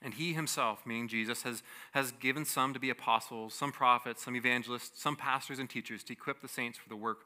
And 0.01 0.13
he 0.13 0.33
himself, 0.33 0.86
meaning 0.86 1.07
Jesus, 1.07 1.43
has, 1.43 1.63
has 1.93 2.12
given 2.12 2.43
some 2.43 2.74
to 2.74 2.81
be 2.81 2.89
apostles, 2.89 3.53
some 3.53 3.72
prophets, 3.72 4.25
some 4.25 4.36
evangelists, 4.36 5.01
some 5.01 5.15
pastors 5.15 5.57
and 5.57 5.69
teachers 5.69 6.03
to 6.03 6.12
equip 6.12 6.41
the 6.41 6.50
saints 6.50 6.77
for 6.77 6.89
the 6.89 6.98
work 6.98 7.19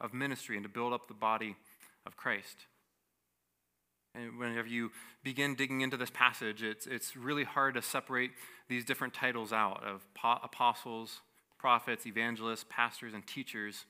of 0.00 0.14
ministry 0.14 0.56
and 0.56 0.64
to 0.64 0.70
build 0.70 0.94
up 0.94 1.08
the 1.08 1.14
body 1.14 1.56
of 2.06 2.16
Christ. 2.16 2.64
And 4.14 4.38
whenever 4.38 4.68
you 4.68 4.92
begin 5.24 5.54
digging 5.54 5.80
into 5.80 5.96
this 5.96 6.10
passage, 6.10 6.62
it's, 6.62 6.86
it's 6.86 7.16
really 7.16 7.44
hard 7.44 7.74
to 7.74 7.82
separate 7.82 8.30
these 8.68 8.84
different 8.84 9.12
titles 9.12 9.52
out 9.52 9.82
of 9.82 10.02
apostles, 10.42 11.20
prophets, 11.58 12.06
evangelists, 12.06 12.64
pastors, 12.68 13.12
and 13.12 13.26
teachers 13.26 13.86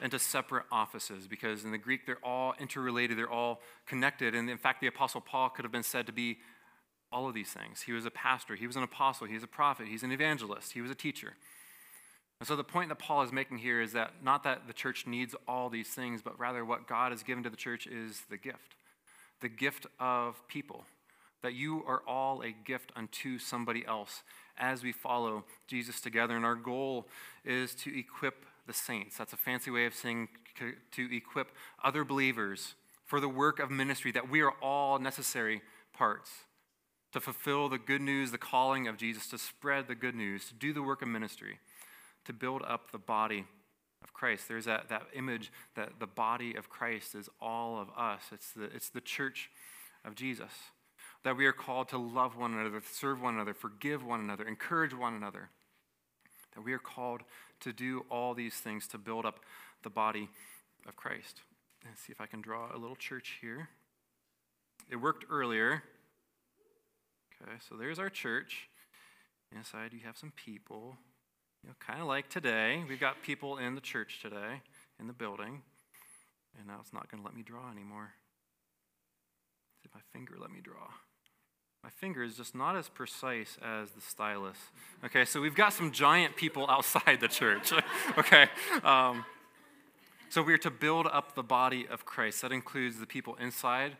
into 0.00 0.18
separate 0.18 0.64
offices 0.72 1.28
because 1.28 1.64
in 1.64 1.70
the 1.70 1.78
Greek 1.78 2.06
they're 2.06 2.24
all 2.24 2.54
interrelated, 2.58 3.18
they're 3.18 3.30
all 3.30 3.60
connected. 3.86 4.34
And 4.34 4.48
in 4.48 4.58
fact, 4.58 4.80
the 4.80 4.86
Apostle 4.86 5.20
Paul 5.20 5.50
could 5.50 5.64
have 5.64 5.72
been 5.72 5.82
said 5.82 6.06
to 6.06 6.12
be 6.12 6.38
all 7.12 7.28
of 7.28 7.34
these 7.34 7.50
things. 7.50 7.82
He 7.82 7.92
was 7.92 8.06
a 8.06 8.10
pastor, 8.10 8.56
he 8.56 8.66
was 8.66 8.76
an 8.76 8.82
apostle, 8.82 9.28
he 9.28 9.34
was 9.34 9.44
a 9.44 9.48
prophet, 9.48 9.86
he's 9.86 10.02
an 10.02 10.10
evangelist, 10.10 10.72
he 10.72 10.80
was 10.80 10.90
a 10.90 10.96
teacher. 10.96 11.34
And 12.40 12.48
so 12.48 12.56
the 12.56 12.64
point 12.64 12.88
that 12.88 12.98
Paul 12.98 13.22
is 13.22 13.30
making 13.30 13.58
here 13.58 13.80
is 13.80 13.92
that 13.92 14.14
not 14.20 14.42
that 14.42 14.66
the 14.66 14.72
church 14.72 15.06
needs 15.06 15.36
all 15.46 15.70
these 15.70 15.88
things, 15.88 16.22
but 16.22 16.36
rather 16.40 16.64
what 16.64 16.88
God 16.88 17.12
has 17.12 17.22
given 17.22 17.44
to 17.44 17.50
the 17.50 17.56
church 17.56 17.86
is 17.86 18.22
the 18.28 18.36
gift 18.36 18.74
the 19.40 19.48
gift 19.48 19.86
of 19.98 20.46
people. 20.48 20.84
That 21.42 21.54
you 21.54 21.84
are 21.86 22.02
all 22.06 22.42
a 22.42 22.52
gift 22.64 22.90
unto 22.96 23.38
somebody 23.38 23.84
else 23.86 24.22
as 24.56 24.82
we 24.82 24.92
follow 24.92 25.44
Jesus 25.66 26.00
together. 26.00 26.36
And 26.36 26.44
our 26.44 26.54
goal 26.54 27.06
is 27.44 27.74
to 27.76 27.98
equip 27.98 28.46
the 28.66 28.72
saints. 28.72 29.18
That's 29.18 29.34
a 29.34 29.36
fancy 29.36 29.70
way 29.70 29.84
of 29.84 29.94
saying 29.94 30.28
to 30.92 31.16
equip 31.16 31.50
other 31.82 32.04
believers 32.04 32.74
for 33.04 33.20
the 33.20 33.28
work 33.28 33.58
of 33.58 33.70
ministry, 33.70 34.10
that 34.12 34.30
we 34.30 34.40
are 34.40 34.54
all 34.62 34.98
necessary 34.98 35.60
parts 35.92 36.30
to 37.12 37.20
fulfill 37.20 37.68
the 37.68 37.78
good 37.78 38.00
news, 38.00 38.30
the 38.30 38.38
calling 38.38 38.88
of 38.88 38.96
Jesus, 38.96 39.28
to 39.28 39.38
spread 39.38 39.86
the 39.86 39.94
good 39.94 40.14
news, 40.14 40.46
to 40.46 40.54
do 40.54 40.72
the 40.72 40.82
work 40.82 41.02
of 41.02 41.08
ministry, 41.08 41.58
to 42.24 42.32
build 42.32 42.62
up 42.66 42.90
the 42.90 42.98
body 42.98 43.44
of 44.04 44.12
Christ. 44.12 44.46
There's 44.46 44.66
that, 44.66 44.88
that 44.90 45.06
image 45.14 45.50
that 45.74 45.98
the 45.98 46.06
body 46.06 46.54
of 46.54 46.68
Christ 46.68 47.14
is 47.14 47.28
all 47.40 47.80
of 47.80 47.88
us, 47.96 48.22
it's 48.30 48.52
the, 48.52 48.64
it's 48.64 48.90
the 48.90 49.00
church 49.00 49.50
of 50.04 50.14
Jesus. 50.14 50.52
That 51.24 51.38
we 51.38 51.46
are 51.46 51.52
called 51.52 51.88
to 51.88 51.98
love 51.98 52.36
one 52.36 52.52
another, 52.52 52.82
serve 52.92 53.20
one 53.20 53.34
another, 53.34 53.54
forgive 53.54 54.04
one 54.04 54.20
another, 54.20 54.44
encourage 54.46 54.92
one 54.92 55.14
another. 55.14 55.48
That 56.54 56.64
we 56.64 56.74
are 56.74 56.78
called 56.78 57.22
to 57.60 57.72
do 57.72 58.04
all 58.10 58.34
these 58.34 58.54
things 58.54 58.86
to 58.88 58.98
build 58.98 59.24
up 59.24 59.40
the 59.82 59.90
body 59.90 60.28
of 60.86 60.96
Christ. 60.96 61.40
Let's 61.84 62.02
see 62.02 62.12
if 62.12 62.20
I 62.20 62.26
can 62.26 62.42
draw 62.42 62.74
a 62.74 62.78
little 62.78 62.96
church 62.96 63.38
here. 63.40 63.68
It 64.90 64.96
worked 64.96 65.24
earlier. 65.30 65.82
Okay, 67.42 67.52
so 67.68 67.74
there's 67.76 67.98
our 67.98 68.10
church. 68.10 68.68
Inside, 69.54 69.92
you 69.92 70.00
have 70.04 70.16
some 70.16 70.32
people. 70.36 70.96
You 71.64 71.70
know, 71.70 71.76
kind 71.80 72.02
of 72.02 72.06
like 72.06 72.28
today. 72.28 72.84
We've 72.86 73.00
got 73.00 73.22
people 73.22 73.56
in 73.56 73.74
the 73.74 73.80
church 73.80 74.20
today, 74.20 74.60
in 75.00 75.06
the 75.06 75.14
building. 75.14 75.62
And 76.58 76.66
now 76.66 76.76
it's 76.78 76.92
not 76.92 77.10
going 77.10 77.22
to 77.22 77.24
let 77.24 77.34
me 77.34 77.42
draw 77.42 77.70
anymore. 77.70 78.10
If 79.82 79.94
my 79.94 80.02
finger 80.12 80.34
let 80.38 80.50
me 80.50 80.60
draw. 80.62 80.88
My 81.82 81.88
finger 81.88 82.22
is 82.22 82.36
just 82.36 82.54
not 82.54 82.76
as 82.76 82.90
precise 82.90 83.56
as 83.64 83.92
the 83.92 84.02
stylus. 84.02 84.58
Okay, 85.06 85.24
so 85.24 85.40
we've 85.40 85.54
got 85.54 85.72
some 85.72 85.90
giant 85.90 86.36
people 86.36 86.68
outside 86.68 87.20
the 87.20 87.28
church. 87.28 87.72
okay. 88.18 88.48
Um, 88.82 89.24
so 90.28 90.42
we're 90.42 90.58
to 90.58 90.70
build 90.70 91.06
up 91.06 91.34
the 91.34 91.42
body 91.42 91.86
of 91.90 92.04
Christ. 92.04 92.42
That 92.42 92.52
includes 92.52 93.00
the 93.00 93.06
people 93.06 93.36
inside, 93.36 93.96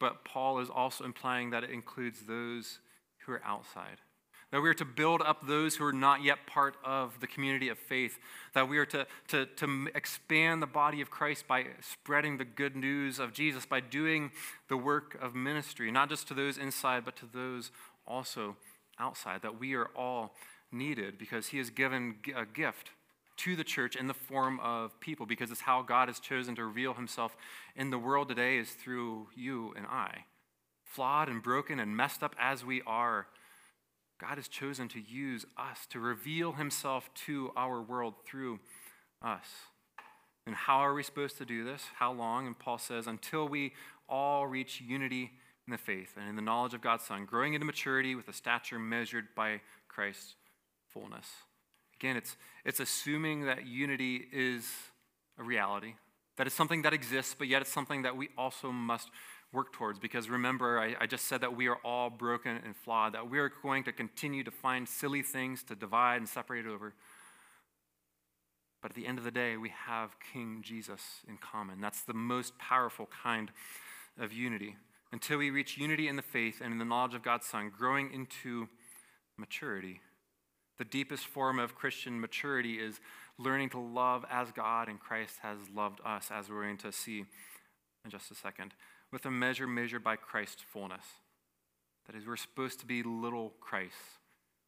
but 0.00 0.24
Paul 0.24 0.58
is 0.58 0.68
also 0.68 1.04
implying 1.04 1.50
that 1.50 1.62
it 1.62 1.70
includes 1.70 2.22
those 2.22 2.80
who 3.18 3.32
are 3.32 3.42
outside. 3.44 3.98
That 4.56 4.62
we 4.62 4.70
are 4.70 4.74
to 4.74 4.86
build 4.86 5.20
up 5.20 5.46
those 5.46 5.76
who 5.76 5.84
are 5.84 5.92
not 5.92 6.22
yet 6.22 6.46
part 6.46 6.76
of 6.82 7.20
the 7.20 7.26
community 7.26 7.68
of 7.68 7.78
faith. 7.78 8.18
That 8.54 8.70
we 8.70 8.78
are 8.78 8.86
to, 8.86 9.06
to, 9.28 9.44
to 9.44 9.88
expand 9.94 10.62
the 10.62 10.66
body 10.66 11.02
of 11.02 11.10
Christ 11.10 11.46
by 11.46 11.66
spreading 11.82 12.38
the 12.38 12.46
good 12.46 12.74
news 12.74 13.18
of 13.18 13.34
Jesus, 13.34 13.66
by 13.66 13.80
doing 13.80 14.30
the 14.70 14.78
work 14.78 15.18
of 15.20 15.34
ministry, 15.34 15.90
not 15.90 16.08
just 16.08 16.26
to 16.28 16.34
those 16.34 16.56
inside, 16.56 17.04
but 17.04 17.16
to 17.16 17.26
those 17.26 17.70
also 18.06 18.56
outside. 18.98 19.42
That 19.42 19.60
we 19.60 19.74
are 19.74 19.90
all 19.94 20.32
needed 20.72 21.18
because 21.18 21.48
He 21.48 21.58
has 21.58 21.68
given 21.68 22.14
a 22.34 22.46
gift 22.46 22.92
to 23.36 23.56
the 23.56 23.64
church 23.64 23.94
in 23.94 24.06
the 24.06 24.14
form 24.14 24.58
of 24.60 24.98
people 25.00 25.26
because 25.26 25.50
it's 25.50 25.60
how 25.60 25.82
God 25.82 26.08
has 26.08 26.18
chosen 26.18 26.54
to 26.54 26.64
reveal 26.64 26.94
himself 26.94 27.36
in 27.76 27.90
the 27.90 27.98
world 27.98 28.30
today 28.30 28.56
is 28.56 28.70
through 28.70 29.28
you 29.36 29.74
and 29.76 29.84
I. 29.84 30.24
Flawed 30.82 31.28
and 31.28 31.42
broken 31.42 31.78
and 31.78 31.94
messed 31.94 32.22
up 32.22 32.34
as 32.38 32.64
we 32.64 32.80
are, 32.86 33.26
God 34.18 34.36
has 34.36 34.48
chosen 34.48 34.88
to 34.88 35.00
use 35.00 35.44
us 35.58 35.86
to 35.90 36.00
reveal 36.00 36.52
himself 36.52 37.10
to 37.26 37.52
our 37.56 37.82
world 37.82 38.14
through 38.24 38.60
us. 39.22 39.46
And 40.46 40.54
how 40.54 40.78
are 40.78 40.94
we 40.94 41.02
supposed 41.02 41.38
to 41.38 41.44
do 41.44 41.64
this? 41.64 41.82
How 41.96 42.12
long? 42.12 42.46
And 42.46 42.58
Paul 42.58 42.78
says, 42.78 43.06
until 43.06 43.48
we 43.48 43.72
all 44.08 44.46
reach 44.46 44.80
unity 44.80 45.32
in 45.66 45.72
the 45.72 45.78
faith 45.78 46.14
and 46.16 46.28
in 46.28 46.36
the 46.36 46.42
knowledge 46.42 46.74
of 46.74 46.80
God's 46.80 47.04
Son, 47.04 47.24
growing 47.24 47.54
into 47.54 47.66
maturity 47.66 48.14
with 48.14 48.28
a 48.28 48.32
stature 48.32 48.78
measured 48.78 49.26
by 49.34 49.60
Christ's 49.88 50.36
fullness. 50.88 51.26
Again, 51.98 52.16
it's, 52.16 52.36
it's 52.64 52.80
assuming 52.80 53.46
that 53.46 53.66
unity 53.66 54.28
is 54.32 54.70
a 55.38 55.42
reality, 55.42 55.94
that 56.36 56.46
it's 56.46 56.56
something 56.56 56.82
that 56.82 56.92
exists, 56.92 57.34
but 57.36 57.48
yet 57.48 57.62
it's 57.62 57.72
something 57.72 58.02
that 58.02 58.16
we 58.16 58.28
also 58.38 58.70
must 58.70 59.10
work 59.56 59.72
towards. 59.72 59.98
Because 59.98 60.28
remember, 60.28 60.78
I, 60.78 60.94
I, 61.00 61.06
just 61.06 61.24
said 61.24 61.40
that 61.40 61.56
we 61.56 61.66
are 61.66 61.78
all 61.82 62.10
broken 62.10 62.60
and 62.62 62.76
flawed, 62.76 63.14
that 63.14 63.30
we 63.30 63.38
are 63.38 63.50
going 63.62 63.84
to 63.84 63.92
continue 63.92 64.44
to 64.44 64.50
find 64.50 64.86
silly 64.86 65.22
things 65.22 65.62
to 65.64 65.74
divide 65.74 66.18
and 66.18 66.28
separate 66.28 66.66
over. 66.66 66.92
But 68.82 68.90
at 68.90 68.94
the 68.94 69.06
end 69.06 69.16
of 69.16 69.24
the 69.24 69.30
day, 69.30 69.56
we 69.56 69.70
have 69.86 70.10
King 70.32 70.60
Jesus 70.62 71.00
in 71.26 71.38
common. 71.38 71.80
That's 71.80 72.02
the 72.02 72.14
most 72.14 72.58
powerful 72.58 73.08
kind 73.22 73.50
of 74.20 74.32
unity. 74.32 74.76
Until 75.10 75.38
we 75.38 75.48
reach 75.50 75.78
unity 75.78 76.06
in 76.06 76.16
the 76.16 76.22
faith 76.22 76.60
and 76.62 76.72
in 76.72 76.78
the 76.78 76.84
knowledge 76.84 77.14
of 77.14 77.22
God's 77.22 77.46
Son, 77.46 77.72
growing 77.76 78.12
into 78.12 78.68
maturity. 79.38 80.00
The 80.78 80.84
deepest 80.84 81.24
form 81.24 81.58
of 81.58 81.74
Christian 81.74 82.20
maturity 82.20 82.74
is 82.74 83.00
learning 83.38 83.70
to 83.70 83.78
love 83.78 84.26
as 84.30 84.52
God 84.52 84.88
and 84.88 85.00
Christ 85.00 85.36
has 85.40 85.56
loved 85.74 86.00
us, 86.04 86.28
as 86.30 86.50
we're 86.50 86.64
going 86.64 86.76
to 86.78 86.92
see 86.92 87.24
in 88.04 88.10
just 88.10 88.30
a 88.30 88.34
second 88.34 88.74
with 89.16 89.24
a 89.24 89.30
measure 89.30 89.66
measured 89.66 90.04
by 90.04 90.14
Christ's 90.14 90.60
fullness. 90.60 91.06
That 92.06 92.14
is, 92.14 92.26
we're 92.26 92.36
supposed 92.36 92.80
to 92.80 92.86
be 92.86 93.02
little 93.02 93.54
Christ. 93.62 93.94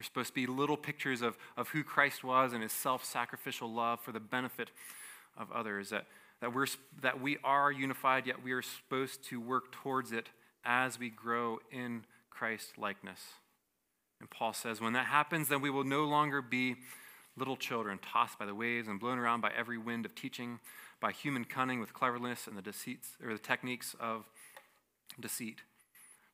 We're 0.00 0.06
supposed 0.06 0.28
to 0.28 0.34
be 0.34 0.46
little 0.46 0.78
pictures 0.78 1.20
of, 1.20 1.36
of 1.58 1.68
who 1.68 1.84
Christ 1.84 2.24
was 2.24 2.54
and 2.54 2.62
his 2.62 2.72
self 2.72 3.04
sacrificial 3.04 3.70
love 3.70 4.00
for 4.00 4.10
the 4.10 4.20
benefit 4.20 4.70
of 5.36 5.52
others. 5.52 5.90
That, 5.90 6.06
that, 6.40 6.54
we're, 6.54 6.64
that 7.02 7.20
we 7.20 7.36
are 7.44 7.70
unified, 7.70 8.26
yet 8.26 8.42
we 8.42 8.52
are 8.52 8.62
supposed 8.62 9.22
to 9.24 9.38
work 9.38 9.70
towards 9.70 10.12
it 10.12 10.30
as 10.64 10.98
we 10.98 11.10
grow 11.10 11.58
in 11.70 12.06
Christ 12.30 12.78
likeness. 12.78 13.20
And 14.18 14.30
Paul 14.30 14.54
says, 14.54 14.80
when 14.80 14.94
that 14.94 15.08
happens, 15.08 15.48
then 15.48 15.60
we 15.60 15.68
will 15.68 15.84
no 15.84 16.04
longer 16.04 16.40
be 16.40 16.76
little 17.36 17.58
children 17.58 17.98
tossed 17.98 18.38
by 18.38 18.46
the 18.46 18.54
waves 18.54 18.88
and 18.88 18.98
blown 18.98 19.18
around 19.18 19.42
by 19.42 19.52
every 19.54 19.76
wind 19.76 20.06
of 20.06 20.14
teaching 20.14 20.58
by 21.00 21.12
human 21.12 21.44
cunning 21.44 21.80
with 21.80 21.92
cleverness 21.92 22.46
and 22.46 22.56
the 22.56 22.62
deceits 22.62 23.10
or 23.22 23.32
the 23.32 23.38
techniques 23.38 23.94
of 24.00 24.24
deceit. 25.20 25.62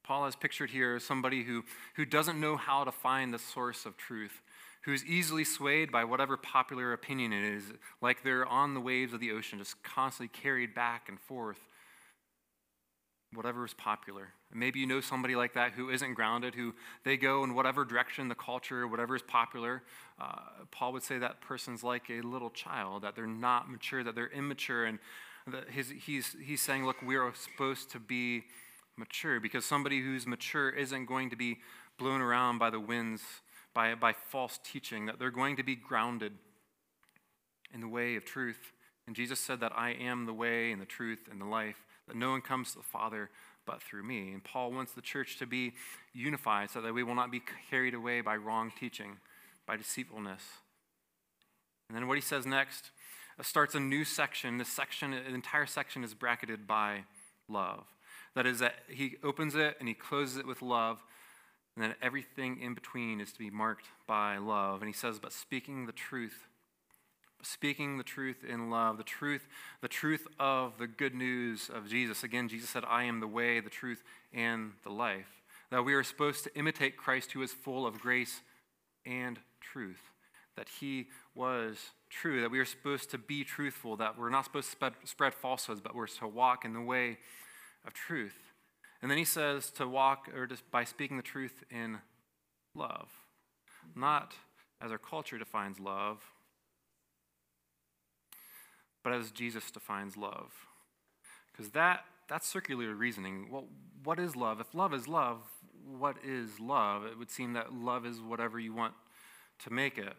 Paul 0.02 0.26
is 0.26 0.36
pictured 0.36 0.70
here 0.70 0.96
as 0.96 1.04
somebody 1.04 1.44
who, 1.44 1.64
who 1.96 2.04
doesn't 2.04 2.38
know 2.38 2.56
how 2.56 2.84
to 2.84 2.92
find 2.92 3.32
the 3.32 3.38
source 3.38 3.86
of 3.86 3.96
truth, 3.96 4.42
who's 4.82 5.04
easily 5.04 5.44
swayed 5.44 5.90
by 5.90 6.04
whatever 6.04 6.36
popular 6.36 6.92
opinion 6.92 7.32
it 7.32 7.42
is, 7.42 7.64
like 8.02 8.22
they're 8.22 8.46
on 8.46 8.74
the 8.74 8.80
waves 8.80 9.14
of 9.14 9.20
the 9.20 9.32
ocean, 9.32 9.58
just 9.58 9.82
constantly 9.82 10.28
carried 10.28 10.74
back 10.74 11.08
and 11.08 11.18
forth 11.18 11.58
whatever 13.34 13.64
is 13.64 13.74
popular. 13.74 14.28
maybe 14.52 14.78
you 14.78 14.86
know 14.86 15.00
somebody 15.00 15.34
like 15.34 15.54
that 15.54 15.72
who 15.72 15.90
isn't 15.90 16.14
grounded, 16.14 16.54
who 16.54 16.72
they 17.04 17.16
go 17.16 17.42
in 17.42 17.54
whatever 17.54 17.84
direction 17.84 18.28
the 18.28 18.34
culture, 18.34 18.86
whatever 18.86 19.16
is 19.16 19.22
popular. 19.22 19.82
Uh, 20.20 20.36
Paul 20.70 20.92
would 20.92 21.02
say 21.02 21.18
that 21.18 21.40
person's 21.40 21.82
like 21.82 22.08
a 22.08 22.20
little 22.20 22.50
child, 22.50 23.02
that 23.02 23.16
they're 23.16 23.26
not 23.26 23.68
mature, 23.68 24.04
that 24.04 24.14
they're 24.14 24.28
immature. 24.28 24.84
And 24.84 24.98
his, 25.70 25.90
he's, 25.90 26.36
he's 26.40 26.62
saying, 26.62 26.86
look, 26.86 27.02
we 27.02 27.16
are 27.16 27.32
supposed 27.34 27.90
to 27.90 27.98
be 27.98 28.44
mature 28.96 29.40
because 29.40 29.64
somebody 29.64 30.00
who's 30.00 30.26
mature 30.26 30.70
isn't 30.70 31.06
going 31.06 31.30
to 31.30 31.36
be 31.36 31.58
blown 31.98 32.20
around 32.20 32.58
by 32.58 32.70
the 32.70 32.80
winds, 32.80 33.22
by, 33.74 33.94
by 33.94 34.12
false 34.12 34.58
teaching, 34.64 35.06
that 35.06 35.18
they're 35.18 35.30
going 35.30 35.56
to 35.56 35.62
be 35.62 35.76
grounded 35.76 36.32
in 37.72 37.80
the 37.80 37.88
way 37.88 38.16
of 38.16 38.24
truth. 38.24 38.72
And 39.06 39.14
Jesus 39.14 39.38
said 39.40 39.60
that 39.60 39.72
I 39.76 39.90
am 39.90 40.26
the 40.26 40.32
way 40.32 40.72
and 40.72 40.80
the 40.80 40.86
truth 40.86 41.28
and 41.30 41.40
the 41.40 41.46
life 41.46 41.84
that 42.06 42.16
no 42.16 42.30
one 42.30 42.40
comes 42.40 42.72
to 42.72 42.78
the 42.78 42.84
Father 42.84 43.30
but 43.66 43.82
through 43.82 44.02
me. 44.02 44.32
And 44.32 44.42
Paul 44.44 44.72
wants 44.72 44.92
the 44.92 45.00
church 45.00 45.38
to 45.38 45.46
be 45.46 45.72
unified 46.12 46.70
so 46.70 46.80
that 46.80 46.94
we 46.94 47.02
will 47.02 47.14
not 47.14 47.30
be 47.30 47.42
carried 47.70 47.94
away 47.94 48.20
by 48.20 48.36
wrong 48.36 48.72
teaching, 48.78 49.16
by 49.66 49.76
deceitfulness. 49.76 50.42
And 51.88 51.96
then 51.96 52.08
what 52.08 52.16
he 52.16 52.22
says 52.22 52.46
next 52.46 52.90
uh, 53.38 53.42
starts 53.42 53.74
a 53.74 53.80
new 53.80 54.04
section. 54.04 54.58
This 54.58 54.68
section, 54.68 55.10
the 55.12 55.34
entire 55.34 55.66
section 55.66 56.04
is 56.04 56.14
bracketed 56.14 56.66
by 56.66 57.04
love. 57.48 57.84
That 58.34 58.46
is, 58.46 58.58
that 58.58 58.74
he 58.88 59.16
opens 59.22 59.54
it 59.54 59.76
and 59.78 59.88
he 59.88 59.94
closes 59.94 60.36
it 60.36 60.46
with 60.46 60.62
love, 60.62 61.02
and 61.74 61.84
then 61.84 61.94
everything 62.02 62.60
in 62.60 62.74
between 62.74 63.20
is 63.20 63.32
to 63.32 63.38
be 63.38 63.50
marked 63.50 63.86
by 64.06 64.38
love. 64.38 64.80
And 64.80 64.88
he 64.88 64.94
says, 64.94 65.18
but 65.18 65.32
speaking 65.32 65.86
the 65.86 65.92
truth 65.92 66.46
speaking 67.46 67.98
the 67.98 68.04
truth 68.04 68.44
in 68.44 68.70
love, 68.70 68.96
the 68.96 69.04
truth, 69.04 69.46
the 69.80 69.88
truth 69.88 70.26
of 70.38 70.78
the 70.78 70.86
good 70.86 71.14
news 71.14 71.70
of 71.72 71.88
Jesus. 71.88 72.22
Again, 72.22 72.48
Jesus 72.48 72.70
said, 72.70 72.84
I 72.88 73.04
am 73.04 73.20
the 73.20 73.26
way, 73.26 73.60
the 73.60 73.70
truth, 73.70 74.02
and 74.32 74.72
the 74.82 74.90
life. 74.90 75.42
That 75.70 75.84
we 75.84 75.94
are 75.94 76.02
supposed 76.02 76.44
to 76.44 76.56
imitate 76.56 76.96
Christ 76.96 77.32
who 77.32 77.42
is 77.42 77.52
full 77.52 77.86
of 77.86 78.00
grace 78.00 78.40
and 79.04 79.38
truth. 79.60 80.00
That 80.56 80.68
he 80.80 81.08
was 81.34 81.78
true, 82.10 82.40
that 82.40 82.50
we 82.50 82.60
are 82.60 82.64
supposed 82.64 83.10
to 83.10 83.18
be 83.18 83.42
truthful, 83.44 83.96
that 83.96 84.18
we're 84.18 84.30
not 84.30 84.44
supposed 84.44 84.66
to 84.66 84.72
spread, 84.72 84.92
spread 85.04 85.34
falsehoods, 85.34 85.80
but 85.80 85.94
we're 85.94 86.06
to 86.06 86.28
walk 86.28 86.64
in 86.64 86.72
the 86.72 86.80
way 86.80 87.18
of 87.86 87.92
truth. 87.92 88.52
And 89.02 89.10
then 89.10 89.18
he 89.18 89.24
says 89.24 89.70
to 89.72 89.86
walk 89.86 90.28
or 90.34 90.46
just 90.46 90.70
by 90.70 90.84
speaking 90.84 91.16
the 91.16 91.22
truth 91.22 91.62
in 91.70 91.98
love, 92.74 93.08
not 93.94 94.34
as 94.80 94.90
our 94.90 94.98
culture 94.98 95.38
defines 95.38 95.78
love, 95.78 96.18
but 99.02 99.12
as 99.12 99.30
Jesus 99.30 99.70
defines 99.70 100.16
love. 100.16 100.52
Because 101.52 101.72
that, 101.72 102.04
that's 102.28 102.48
circular 102.48 102.94
reasoning. 102.94 103.48
Well, 103.50 103.66
what 104.02 104.18
is 104.18 104.34
love? 104.34 104.60
If 104.60 104.74
love 104.74 104.94
is 104.94 105.06
love, 105.06 105.42
what 105.86 106.16
is 106.24 106.58
love? 106.58 107.04
It 107.04 107.18
would 107.18 107.30
seem 107.30 107.52
that 107.52 107.72
love 107.72 108.06
is 108.06 108.20
whatever 108.20 108.58
you 108.58 108.72
want 108.72 108.94
to 109.60 109.72
make 109.72 109.98
it. 109.98 110.14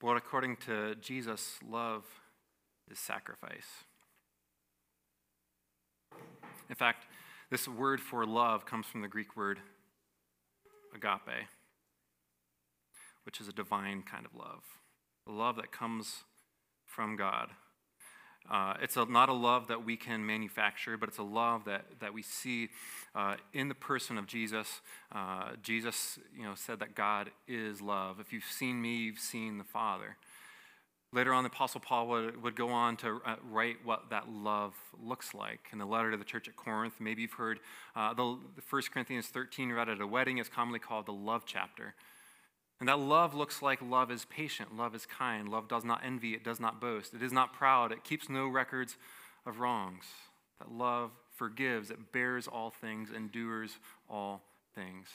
But 0.00 0.16
according 0.16 0.56
to 0.66 0.94
Jesus, 0.96 1.58
love 1.66 2.04
is 2.90 2.98
sacrifice. 2.98 3.84
In 6.68 6.76
fact, 6.76 7.06
this 7.50 7.66
word 7.66 8.00
for 8.00 8.26
love 8.26 8.66
comes 8.66 8.86
from 8.86 9.00
the 9.00 9.08
Greek 9.08 9.36
word 9.36 9.58
agape, 10.94 11.46
which 13.24 13.40
is 13.40 13.48
a 13.48 13.52
divine 13.52 14.02
kind 14.02 14.26
of 14.26 14.34
love, 14.34 14.62
a 15.26 15.32
love 15.32 15.56
that 15.56 15.72
comes 15.72 16.24
from 16.84 17.16
God. 17.16 17.50
Uh, 18.50 18.74
it's 18.80 18.96
a, 18.96 19.04
not 19.04 19.28
a 19.28 19.34
love 19.34 19.68
that 19.68 19.84
we 19.84 19.96
can 19.96 20.24
manufacture, 20.24 20.96
but 20.96 21.08
it's 21.08 21.18
a 21.18 21.22
love 21.22 21.64
that, 21.66 21.84
that 22.00 22.14
we 22.14 22.22
see 22.22 22.68
uh, 23.14 23.36
in 23.52 23.68
the 23.68 23.74
person 23.74 24.16
of 24.16 24.26
Jesus. 24.26 24.80
Uh, 25.12 25.50
Jesus 25.62 26.18
you 26.34 26.44
know, 26.44 26.54
said 26.54 26.80
that 26.80 26.94
God 26.94 27.30
is 27.46 27.82
love. 27.82 28.20
If 28.20 28.32
you've 28.32 28.44
seen 28.44 28.80
me, 28.80 28.96
you've 28.96 29.18
seen 29.18 29.58
the 29.58 29.64
Father. 29.64 30.16
Later 31.10 31.32
on, 31.32 31.42
the 31.42 31.48
Apostle 31.48 31.80
Paul 31.80 32.06
would, 32.08 32.42
would 32.42 32.54
go 32.54 32.68
on 32.68 32.96
to 32.98 33.20
uh, 33.24 33.36
write 33.50 33.76
what 33.82 34.10
that 34.10 34.28
love 34.28 34.74
looks 35.02 35.32
like 35.32 35.60
in 35.72 35.78
the 35.78 35.86
letter 35.86 36.10
to 36.10 36.18
the 36.18 36.24
church 36.24 36.48
at 36.48 36.56
Corinth. 36.56 36.94
Maybe 37.00 37.22
you've 37.22 37.32
heard 37.32 37.60
uh, 37.96 38.12
the, 38.12 38.38
the 38.56 38.62
1 38.68 38.82
Corinthians 38.92 39.26
13 39.28 39.72
read 39.72 39.88
at 39.88 40.02
a 40.02 40.06
wedding 40.06 40.36
is 40.36 40.50
commonly 40.50 40.78
called 40.78 41.06
the 41.06 41.12
love 41.12 41.44
chapter. 41.46 41.94
And 42.78 42.88
that 42.88 42.98
love 42.98 43.34
looks 43.34 43.62
like 43.62 43.80
love 43.80 44.10
is 44.10 44.26
patient, 44.26 44.76
love 44.76 44.94
is 44.94 45.06
kind, 45.06 45.48
love 45.48 45.66
does 45.66 45.84
not 45.84 46.02
envy, 46.04 46.34
it 46.34 46.44
does 46.44 46.60
not 46.60 46.80
boast, 46.80 47.14
it 47.14 47.22
is 47.22 47.32
not 47.32 47.52
proud, 47.52 47.90
it 47.90 48.04
keeps 48.04 48.28
no 48.28 48.46
records 48.46 48.96
of 49.46 49.58
wrongs. 49.60 50.04
That 50.60 50.70
love 50.70 51.10
forgives, 51.34 51.90
it 51.90 52.12
bears 52.12 52.46
all 52.46 52.70
things, 52.70 53.10
endures 53.10 53.78
all 54.08 54.42
things. 54.74 55.08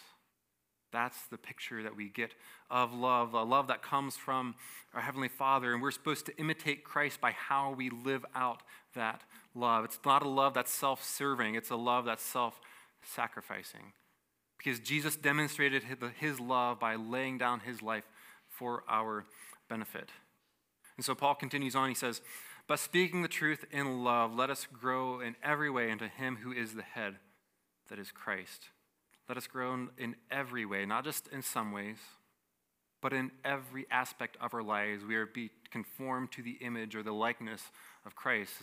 That's 0.94 1.26
the 1.26 1.38
picture 1.38 1.84
that 1.84 1.98
we 1.98 2.08
get 2.08 2.34
of 2.70 2.94
love, 2.94 3.34
a 3.34 3.44
love 3.44 3.68
that 3.68 3.82
comes 3.82 4.16
from 4.16 4.56
our 4.94 5.02
Heavenly 5.02 5.28
Father. 5.28 5.74
And 5.74 5.82
we're 5.82 5.92
supposed 5.92 6.26
to 6.28 6.38
imitate 6.38 6.86
Christ 6.86 7.20
by 7.20 7.32
how 7.32 7.74
we 7.74 7.90
live 7.90 8.26
out 8.34 8.64
that 8.96 9.24
love. 9.54 9.84
It's 9.84 10.00
not 10.06 10.24
a 10.24 10.30
love 10.30 10.54
that's 10.54 10.72
self 10.72 11.04
serving, 11.04 11.56
it's 11.56 11.72
a 11.72 11.76
love 11.76 12.06
that's 12.06 12.24
self 12.24 12.62
sacrificing 13.02 13.92
because 14.64 14.80
Jesus 14.80 15.16
demonstrated 15.16 15.84
his 16.20 16.40
love 16.40 16.80
by 16.80 16.96
laying 16.96 17.38
down 17.38 17.62
his 17.62 17.82
life 17.82 18.06
for 18.48 18.84
our 18.88 19.26
benefit. 19.70 20.10
And 20.96 21.06
so 21.06 21.16
Paul 21.16 21.36
continues 21.36 21.76
on. 21.76 21.90
He 21.90 21.96
says, 21.96 22.22
But 22.68 22.80
speaking 22.80 23.22
the 23.22 23.28
truth 23.28 23.66
in 23.72 24.04
love, 24.04 24.34
let 24.34 24.50
us 24.50 24.68
grow 24.72 25.20
in 25.20 25.36
every 25.44 25.70
way 25.70 25.90
into 25.90 26.08
him 26.08 26.38
who 26.44 26.52
is 26.52 26.76
the 26.76 26.84
head, 26.84 27.16
that 27.90 28.00
is 28.00 28.12
Christ. 28.12 28.70
Let 29.28 29.38
us 29.38 29.48
grow 29.48 29.88
in 29.98 30.16
every 30.30 30.66
way, 30.66 30.86
not 30.86 31.04
just 31.06 31.28
in 31.30 31.42
some 31.42 31.72
ways, 31.72 31.98
but 33.02 33.14
in 33.14 33.32
every 33.44 33.86
aspect 33.90 34.38
of 34.42 34.54
our 34.54 34.64
lives. 34.64 35.04
We 35.06 35.16
are 35.16 35.26
be 35.26 35.52
conformed 35.72 36.32
to 36.34 36.42
the 36.42 36.58
image 36.62 36.96
or 36.96 37.04
the 37.04 37.14
likeness 37.14 37.62
of 38.06 38.16
Christ. 38.16 38.54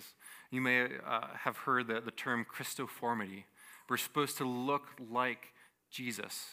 You 0.51 0.61
may 0.61 0.85
uh, 0.85 1.27
have 1.45 1.59
heard 1.59 1.89
the, 1.89 2.01
the 2.01 2.11
term 2.11 2.45
Christoformity. 2.45 3.45
We're 3.89 3.97
supposed 3.97 4.39
to 4.39 4.45
look 4.45 4.89
like 5.11 5.49
Jesus. 5.91 6.47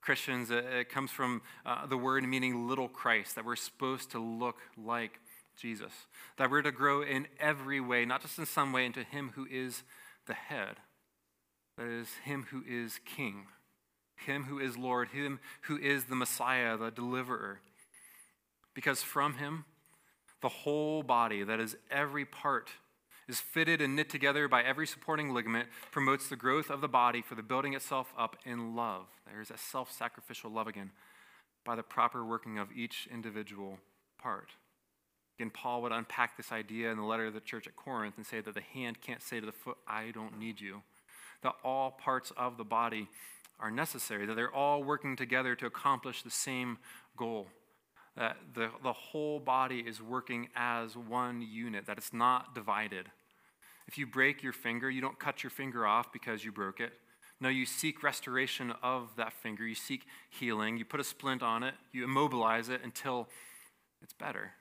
Christians, 0.00 0.50
it 0.50 0.88
comes 0.88 1.10
from 1.10 1.42
uh, 1.64 1.86
the 1.86 1.96
word 1.96 2.24
meaning 2.24 2.66
little 2.68 2.88
Christ, 2.88 3.36
that 3.36 3.44
we're 3.44 3.54
supposed 3.54 4.10
to 4.10 4.18
look 4.18 4.56
like 4.76 5.20
Jesus. 5.56 5.92
That 6.38 6.50
we're 6.50 6.62
to 6.62 6.72
grow 6.72 7.02
in 7.02 7.28
every 7.38 7.80
way, 7.80 8.04
not 8.04 8.22
just 8.22 8.38
in 8.38 8.46
some 8.46 8.72
way, 8.72 8.84
into 8.84 9.04
Him 9.04 9.32
who 9.36 9.46
is 9.48 9.84
the 10.26 10.34
head. 10.34 10.76
That 11.82 11.90
is, 11.90 12.08
Him 12.24 12.46
who 12.50 12.62
is 12.64 13.00
King, 13.04 13.46
Him 14.14 14.44
who 14.44 14.60
is 14.60 14.76
Lord, 14.76 15.08
Him 15.08 15.40
who 15.62 15.76
is 15.76 16.04
the 16.04 16.14
Messiah, 16.14 16.76
the 16.76 16.92
deliverer. 16.92 17.60
Because 18.72 19.02
from 19.02 19.34
Him, 19.34 19.64
the 20.42 20.48
whole 20.48 21.02
body, 21.02 21.42
that 21.42 21.58
is, 21.58 21.76
every 21.90 22.24
part 22.24 22.70
is 23.26 23.40
fitted 23.40 23.80
and 23.80 23.96
knit 23.96 24.10
together 24.10 24.46
by 24.46 24.62
every 24.62 24.86
supporting 24.86 25.34
ligament, 25.34 25.68
promotes 25.90 26.28
the 26.28 26.36
growth 26.36 26.70
of 26.70 26.82
the 26.82 26.88
body 26.88 27.20
for 27.20 27.34
the 27.34 27.42
building 27.42 27.74
itself 27.74 28.12
up 28.16 28.36
in 28.44 28.76
love. 28.76 29.06
There's 29.26 29.50
a 29.50 29.58
self 29.58 29.90
sacrificial 29.90 30.52
love 30.52 30.68
again, 30.68 30.92
by 31.64 31.74
the 31.74 31.82
proper 31.82 32.24
working 32.24 32.60
of 32.60 32.68
each 32.70 33.08
individual 33.12 33.78
part. 34.18 34.50
Again, 35.36 35.50
Paul 35.50 35.82
would 35.82 35.92
unpack 35.92 36.36
this 36.36 36.52
idea 36.52 36.92
in 36.92 36.98
the 36.98 37.02
letter 37.02 37.26
to 37.26 37.32
the 37.32 37.40
church 37.40 37.66
at 37.66 37.74
Corinth 37.74 38.14
and 38.18 38.26
say 38.26 38.40
that 38.40 38.54
the 38.54 38.60
hand 38.60 39.00
can't 39.00 39.20
say 39.20 39.40
to 39.40 39.46
the 39.46 39.50
foot, 39.50 39.78
I 39.88 40.12
don't 40.12 40.38
need 40.38 40.60
you. 40.60 40.82
That 41.42 41.54
all 41.64 41.90
parts 41.90 42.32
of 42.36 42.56
the 42.56 42.64
body 42.64 43.08
are 43.58 43.70
necessary, 43.70 44.26
that 44.26 44.34
they're 44.34 44.54
all 44.54 44.82
working 44.82 45.16
together 45.16 45.54
to 45.56 45.66
accomplish 45.66 46.22
the 46.22 46.30
same 46.30 46.78
goal 47.16 47.48
that 48.16 48.36
the, 48.54 48.68
the 48.82 48.92
whole 48.92 49.40
body 49.40 49.80
is 49.80 50.02
working 50.02 50.48
as 50.54 50.96
one 50.96 51.42
unit, 51.42 51.86
that 51.86 51.98
it's 51.98 52.12
not 52.12 52.54
divided. 52.54 53.10
If 53.88 53.96
you 53.98 54.06
break 54.06 54.42
your 54.42 54.52
finger, 54.52 54.90
you 54.90 55.00
don't 55.00 55.18
cut 55.18 55.42
your 55.42 55.50
finger 55.50 55.86
off 55.86 56.12
because 56.12 56.44
you 56.44 56.52
broke 56.52 56.80
it. 56.80 56.92
No, 57.40 57.48
you 57.48 57.66
seek 57.66 58.02
restoration 58.02 58.72
of 58.82 59.08
that 59.16 59.32
finger. 59.32 59.66
You 59.66 59.74
seek 59.74 60.02
healing. 60.30 60.76
You 60.76 60.84
put 60.84 61.00
a 61.00 61.04
splint 61.04 61.42
on 61.42 61.62
it. 61.62 61.74
You 61.92 62.04
immobilize 62.04 62.68
it 62.68 62.82
until 62.84 63.28
it's 64.02 64.12
better. 64.12 64.52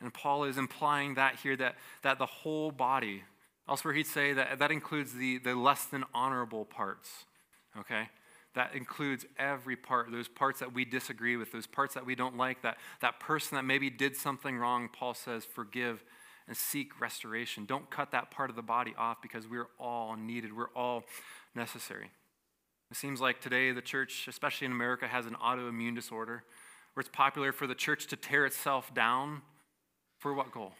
And 0.00 0.12
Paul 0.12 0.44
is 0.44 0.58
implying 0.58 1.14
that 1.14 1.36
here 1.36 1.56
that, 1.56 1.76
that 2.02 2.18
the 2.18 2.26
whole 2.26 2.72
body, 2.72 3.22
elsewhere 3.68 3.94
he'd 3.94 4.06
say 4.06 4.32
that 4.32 4.58
that 4.58 4.70
includes 4.70 5.14
the, 5.14 5.38
the 5.38 5.54
less 5.54 5.84
than 5.84 6.04
honorable 6.12 6.64
parts. 6.64 7.24
Okay? 7.78 8.08
That 8.54 8.74
includes 8.74 9.26
every 9.38 9.76
part, 9.76 10.12
those 10.12 10.28
parts 10.28 10.60
that 10.60 10.72
we 10.72 10.84
disagree 10.84 11.36
with, 11.36 11.50
those 11.50 11.66
parts 11.66 11.94
that 11.94 12.06
we 12.06 12.14
don't 12.14 12.36
like, 12.36 12.62
that, 12.62 12.78
that 13.00 13.18
person 13.18 13.56
that 13.56 13.64
maybe 13.64 13.90
did 13.90 14.16
something 14.16 14.56
wrong, 14.56 14.88
Paul 14.92 15.14
says, 15.14 15.44
forgive 15.44 16.04
and 16.46 16.56
seek 16.56 17.00
restoration. 17.00 17.64
Don't 17.64 17.90
cut 17.90 18.12
that 18.12 18.30
part 18.30 18.50
of 18.50 18.56
the 18.56 18.62
body 18.62 18.94
off 18.96 19.20
because 19.22 19.48
we're 19.48 19.68
all 19.78 20.14
needed, 20.16 20.56
we're 20.56 20.70
all 20.76 21.04
necessary. 21.54 22.10
It 22.90 22.96
seems 22.96 23.20
like 23.20 23.40
today 23.40 23.72
the 23.72 23.82
church, 23.82 24.28
especially 24.28 24.66
in 24.66 24.72
America, 24.72 25.08
has 25.08 25.26
an 25.26 25.36
autoimmune 25.42 25.94
disorder 25.94 26.44
where 26.92 27.00
it's 27.00 27.10
popular 27.12 27.50
for 27.50 27.66
the 27.66 27.74
church 27.74 28.06
to 28.08 28.16
tear 28.16 28.46
itself 28.46 28.94
down. 28.94 29.42
For 30.18 30.32
what 30.32 30.52
goal? 30.52 30.74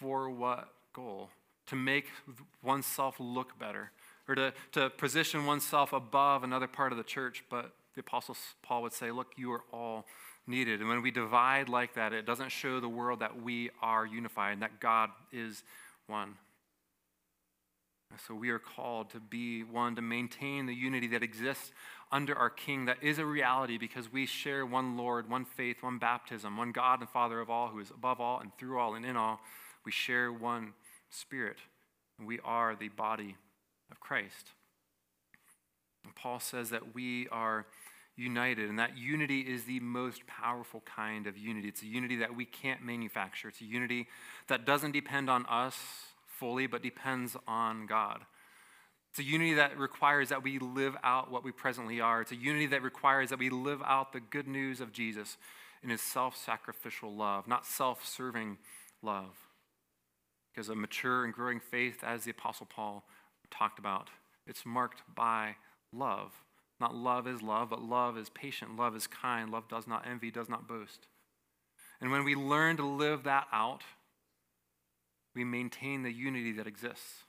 For 0.00 0.30
what 0.30 0.68
goal? 0.92 1.30
To 1.68 1.76
make 1.76 2.06
oneself 2.62 3.16
look 3.18 3.58
better 3.58 3.90
or 4.28 4.34
to, 4.34 4.52
to 4.72 4.90
position 4.90 5.46
oneself 5.46 5.92
above 5.92 6.44
another 6.44 6.66
part 6.66 6.92
of 6.92 6.98
the 6.98 7.04
church. 7.04 7.44
But 7.50 7.72
the 7.94 8.00
Apostle 8.00 8.36
Paul 8.62 8.82
would 8.82 8.92
say, 8.92 9.10
look, 9.10 9.28
you 9.36 9.52
are 9.52 9.62
all 9.72 10.06
needed. 10.46 10.80
And 10.80 10.88
when 10.88 11.02
we 11.02 11.10
divide 11.10 11.68
like 11.68 11.94
that, 11.94 12.12
it 12.12 12.26
doesn't 12.26 12.50
show 12.50 12.80
the 12.80 12.88
world 12.88 13.20
that 13.20 13.42
we 13.42 13.70
are 13.82 14.04
unified 14.04 14.54
and 14.54 14.62
that 14.62 14.80
God 14.80 15.10
is 15.32 15.62
one. 16.06 16.34
So 18.28 18.34
we 18.34 18.50
are 18.50 18.60
called 18.60 19.10
to 19.10 19.20
be 19.20 19.64
one, 19.64 19.96
to 19.96 20.02
maintain 20.02 20.66
the 20.66 20.74
unity 20.74 21.08
that 21.08 21.22
exists 21.22 21.72
under 22.12 22.36
our 22.36 22.50
King, 22.50 22.84
that 22.84 22.98
is 23.02 23.18
a 23.18 23.26
reality 23.26 23.76
because 23.76 24.12
we 24.12 24.24
share 24.24 24.64
one 24.64 24.96
Lord, 24.96 25.28
one 25.28 25.44
faith, 25.44 25.82
one 25.82 25.98
baptism, 25.98 26.56
one 26.56 26.70
God 26.70 27.00
and 27.00 27.08
Father 27.08 27.40
of 27.40 27.50
all, 27.50 27.68
who 27.68 27.80
is 27.80 27.90
above 27.90 28.20
all 28.20 28.38
and 28.38 28.56
through 28.56 28.78
all 28.78 28.94
and 28.94 29.04
in 29.04 29.16
all. 29.16 29.40
We 29.84 29.90
share 29.90 30.32
one 30.32 30.74
Spirit. 31.14 31.58
We 32.24 32.40
are 32.44 32.76
the 32.76 32.88
body 32.88 33.36
of 33.90 34.00
Christ. 34.00 34.52
And 36.04 36.14
Paul 36.14 36.40
says 36.40 36.70
that 36.70 36.94
we 36.94 37.28
are 37.28 37.66
united, 38.16 38.68
and 38.68 38.78
that 38.78 38.96
unity 38.96 39.40
is 39.40 39.64
the 39.64 39.80
most 39.80 40.26
powerful 40.26 40.82
kind 40.84 41.26
of 41.26 41.36
unity. 41.36 41.68
It's 41.68 41.82
a 41.82 41.86
unity 41.86 42.16
that 42.16 42.36
we 42.36 42.44
can't 42.44 42.82
manufacture, 42.82 43.48
it's 43.48 43.60
a 43.60 43.64
unity 43.64 44.06
that 44.48 44.64
doesn't 44.64 44.92
depend 44.92 45.28
on 45.28 45.46
us 45.46 45.76
fully, 46.26 46.66
but 46.66 46.82
depends 46.82 47.36
on 47.48 47.86
God. 47.86 48.20
It's 49.10 49.20
a 49.20 49.24
unity 49.24 49.54
that 49.54 49.78
requires 49.78 50.30
that 50.30 50.42
we 50.42 50.58
live 50.58 50.96
out 51.04 51.30
what 51.30 51.44
we 51.44 51.52
presently 51.52 52.00
are. 52.00 52.20
It's 52.20 52.32
a 52.32 52.36
unity 52.36 52.66
that 52.66 52.82
requires 52.82 53.30
that 53.30 53.38
we 53.38 53.48
live 53.48 53.80
out 53.84 54.12
the 54.12 54.20
good 54.20 54.48
news 54.48 54.80
of 54.80 54.92
Jesus 54.92 55.36
in 55.84 55.90
his 55.90 56.00
self 56.00 56.36
sacrificial 56.36 57.14
love, 57.14 57.46
not 57.46 57.64
self 57.64 58.04
serving 58.04 58.58
love. 59.02 59.43
Because 60.54 60.68
a 60.68 60.74
mature 60.76 61.24
and 61.24 61.32
growing 61.32 61.58
faith, 61.58 62.04
as 62.04 62.24
the 62.24 62.30
Apostle 62.30 62.66
Paul 62.66 63.04
talked 63.50 63.78
about, 63.78 64.08
it's 64.46 64.64
marked 64.64 65.02
by 65.12 65.56
love. 65.92 66.32
Not 66.80 66.94
love 66.94 67.26
is 67.26 67.42
love, 67.42 67.70
but 67.70 67.82
love 67.82 68.16
is 68.16 68.28
patient, 68.30 68.76
love 68.76 68.94
is 68.94 69.06
kind, 69.06 69.50
love 69.50 69.68
does 69.68 69.86
not 69.86 70.06
envy, 70.08 70.30
does 70.30 70.48
not 70.48 70.68
boast. 70.68 71.06
And 72.00 72.10
when 72.10 72.24
we 72.24 72.34
learn 72.34 72.76
to 72.76 72.86
live 72.86 73.24
that 73.24 73.46
out, 73.52 73.82
we 75.34 75.44
maintain 75.44 76.02
the 76.02 76.12
unity 76.12 76.52
that 76.52 76.66
exists. 76.66 77.24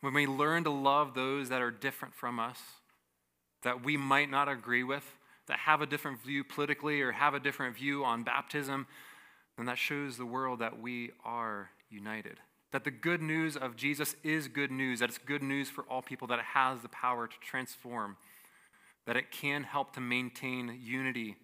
When 0.00 0.14
we 0.14 0.26
learn 0.26 0.64
to 0.64 0.70
love 0.70 1.14
those 1.14 1.48
that 1.48 1.62
are 1.62 1.70
different 1.70 2.14
from 2.14 2.38
us, 2.38 2.58
that 3.62 3.84
we 3.84 3.96
might 3.96 4.30
not 4.30 4.48
agree 4.48 4.82
with, 4.82 5.04
that 5.46 5.60
have 5.60 5.80
a 5.80 5.86
different 5.86 6.22
view 6.22 6.44
politically 6.44 7.00
or 7.00 7.12
have 7.12 7.34
a 7.34 7.40
different 7.40 7.76
view 7.76 8.04
on 8.04 8.22
baptism, 8.22 8.86
then 9.56 9.66
that 9.66 9.78
shows 9.78 10.16
the 10.16 10.26
world 10.26 10.58
that 10.60 10.80
we 10.80 11.10
are 11.24 11.70
united. 11.90 12.38
That 12.72 12.84
the 12.84 12.90
good 12.90 13.20
news 13.20 13.56
of 13.56 13.76
Jesus 13.76 14.14
is 14.22 14.46
good 14.48 14.70
news, 14.70 15.00
that 15.00 15.08
it's 15.08 15.18
good 15.18 15.42
news 15.42 15.68
for 15.68 15.82
all 15.90 16.02
people, 16.02 16.28
that 16.28 16.38
it 16.38 16.44
has 16.54 16.80
the 16.80 16.88
power 16.88 17.26
to 17.26 17.36
transform, 17.40 18.16
that 19.06 19.16
it 19.16 19.32
can 19.32 19.64
help 19.64 19.92
to 19.94 20.00
maintain 20.00 20.78
unity 20.80 21.36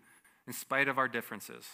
in 0.47 0.53
spite 0.53 0.89
of 0.89 0.99
our 0.99 1.09
differences. 1.09 1.65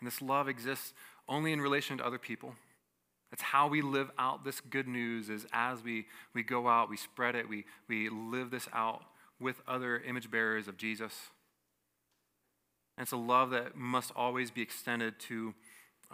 And 0.00 0.06
this 0.06 0.22
love 0.22 0.48
exists 0.48 0.92
only 1.28 1.52
in 1.52 1.60
relation 1.60 1.98
to 1.98 2.06
other 2.06 2.18
people. 2.18 2.54
That's 3.30 3.42
how 3.42 3.66
we 3.68 3.82
live 3.82 4.10
out 4.18 4.44
this 4.44 4.60
good 4.60 4.86
news 4.86 5.28
is 5.28 5.46
as 5.52 5.82
we, 5.82 6.06
we 6.34 6.42
go 6.42 6.68
out, 6.68 6.88
we 6.88 6.96
spread 6.96 7.34
it, 7.34 7.48
we, 7.48 7.64
we 7.88 8.08
live 8.08 8.50
this 8.50 8.68
out 8.72 9.02
with 9.40 9.60
other 9.66 9.98
image 9.98 10.30
bearers 10.30 10.68
of 10.68 10.76
Jesus. 10.76 11.12
And 12.96 13.04
it's 13.04 13.12
a 13.12 13.16
love 13.16 13.50
that 13.50 13.76
must 13.76 14.12
always 14.14 14.50
be 14.50 14.62
extended 14.62 15.18
to 15.20 15.54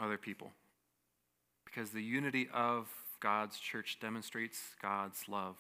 other 0.01 0.17
people. 0.17 0.53
Because 1.73 1.91
the 1.91 2.03
unity 2.03 2.49
of 2.53 2.89
God's 3.21 3.59
church 3.59 3.99
demonstrates 4.01 4.59
God's 4.83 5.29
love, 5.29 5.57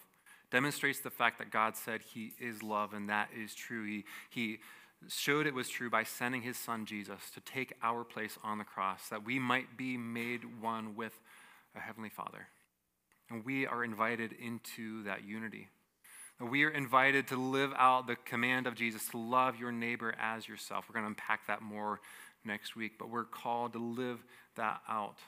demonstrates 0.50 1.00
the 1.00 1.10
fact 1.10 1.38
that 1.38 1.50
God 1.50 1.76
said 1.76 2.00
He 2.02 2.32
is 2.40 2.62
love, 2.62 2.94
and 2.94 3.08
that 3.08 3.28
is 3.36 3.54
true. 3.54 3.86
He, 3.86 4.04
he 4.30 4.58
showed 5.08 5.46
it 5.46 5.54
was 5.54 5.68
true 5.68 5.90
by 5.90 6.04
sending 6.04 6.42
His 6.42 6.56
Son 6.56 6.84
Jesus 6.86 7.30
to 7.34 7.40
take 7.40 7.74
our 7.82 8.02
place 8.04 8.38
on 8.42 8.58
the 8.58 8.64
cross, 8.64 9.08
that 9.08 9.24
we 9.24 9.38
might 9.38 9.76
be 9.76 9.96
made 9.96 10.60
one 10.60 10.96
with 10.96 11.12
a 11.76 11.80
Heavenly 11.80 12.10
Father. 12.10 12.48
And 13.30 13.44
we 13.44 13.66
are 13.66 13.84
invited 13.84 14.32
into 14.32 15.04
that 15.04 15.24
unity. 15.24 15.68
We 16.40 16.64
are 16.64 16.70
invited 16.70 17.28
to 17.28 17.36
live 17.36 17.72
out 17.76 18.06
the 18.06 18.16
command 18.16 18.66
of 18.66 18.74
Jesus 18.74 19.06
to 19.08 19.18
love 19.18 19.60
your 19.60 19.70
neighbor 19.70 20.14
as 20.18 20.48
yourself. 20.48 20.86
We're 20.88 20.94
going 20.94 21.04
to 21.04 21.10
unpack 21.10 21.46
that 21.46 21.60
more 21.60 22.00
next 22.44 22.74
week, 22.74 22.92
but 22.98 23.10
we're 23.10 23.24
called 23.24 23.74
to 23.74 23.78
live 23.78 24.24
that 24.56 24.80
out. 24.88 25.18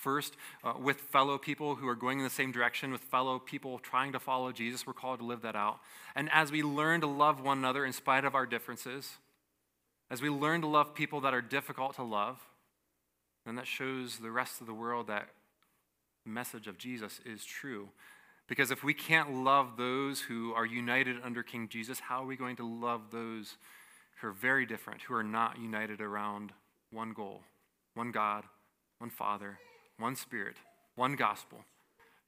First, 0.00 0.34
uh, 0.64 0.72
with 0.80 0.96
fellow 0.96 1.36
people 1.36 1.74
who 1.74 1.86
are 1.86 1.94
going 1.94 2.18
in 2.18 2.24
the 2.24 2.30
same 2.30 2.52
direction, 2.52 2.90
with 2.90 3.02
fellow 3.02 3.38
people 3.38 3.78
trying 3.78 4.12
to 4.12 4.18
follow 4.18 4.50
Jesus, 4.50 4.86
we're 4.86 4.94
called 4.94 5.18
to 5.18 5.26
live 5.26 5.42
that 5.42 5.54
out. 5.54 5.78
And 6.14 6.30
as 6.32 6.50
we 6.50 6.62
learn 6.62 7.02
to 7.02 7.06
love 7.06 7.42
one 7.42 7.58
another 7.58 7.84
in 7.84 7.92
spite 7.92 8.24
of 8.24 8.34
our 8.34 8.46
differences, 8.46 9.18
as 10.10 10.22
we 10.22 10.30
learn 10.30 10.62
to 10.62 10.66
love 10.66 10.94
people 10.94 11.20
that 11.20 11.34
are 11.34 11.42
difficult 11.42 11.96
to 11.96 12.02
love, 12.02 12.38
then 13.44 13.56
that 13.56 13.66
shows 13.66 14.18
the 14.18 14.30
rest 14.30 14.62
of 14.62 14.66
the 14.66 14.72
world 14.72 15.06
that 15.08 15.28
the 16.24 16.30
message 16.30 16.66
of 16.66 16.78
Jesus 16.78 17.20
is 17.26 17.44
true. 17.44 17.90
Because 18.48 18.70
if 18.70 18.82
we 18.82 18.94
can't 18.94 19.44
love 19.44 19.76
those 19.76 20.22
who 20.22 20.54
are 20.54 20.64
united 20.64 21.16
under 21.22 21.42
King 21.42 21.68
Jesus, 21.68 22.00
how 22.00 22.22
are 22.22 22.26
we 22.26 22.36
going 22.36 22.56
to 22.56 22.66
love 22.66 23.10
those 23.10 23.58
who 24.20 24.28
are 24.28 24.32
very 24.32 24.64
different, 24.64 25.02
who 25.02 25.14
are 25.14 25.22
not 25.22 25.60
united 25.60 26.00
around 26.00 26.52
one 26.90 27.12
goal, 27.12 27.42
one 27.94 28.12
God, 28.12 28.44
one 28.98 29.10
Father, 29.10 29.58
one 30.00 30.16
Spirit, 30.16 30.56
one 30.96 31.14
gospel? 31.14 31.58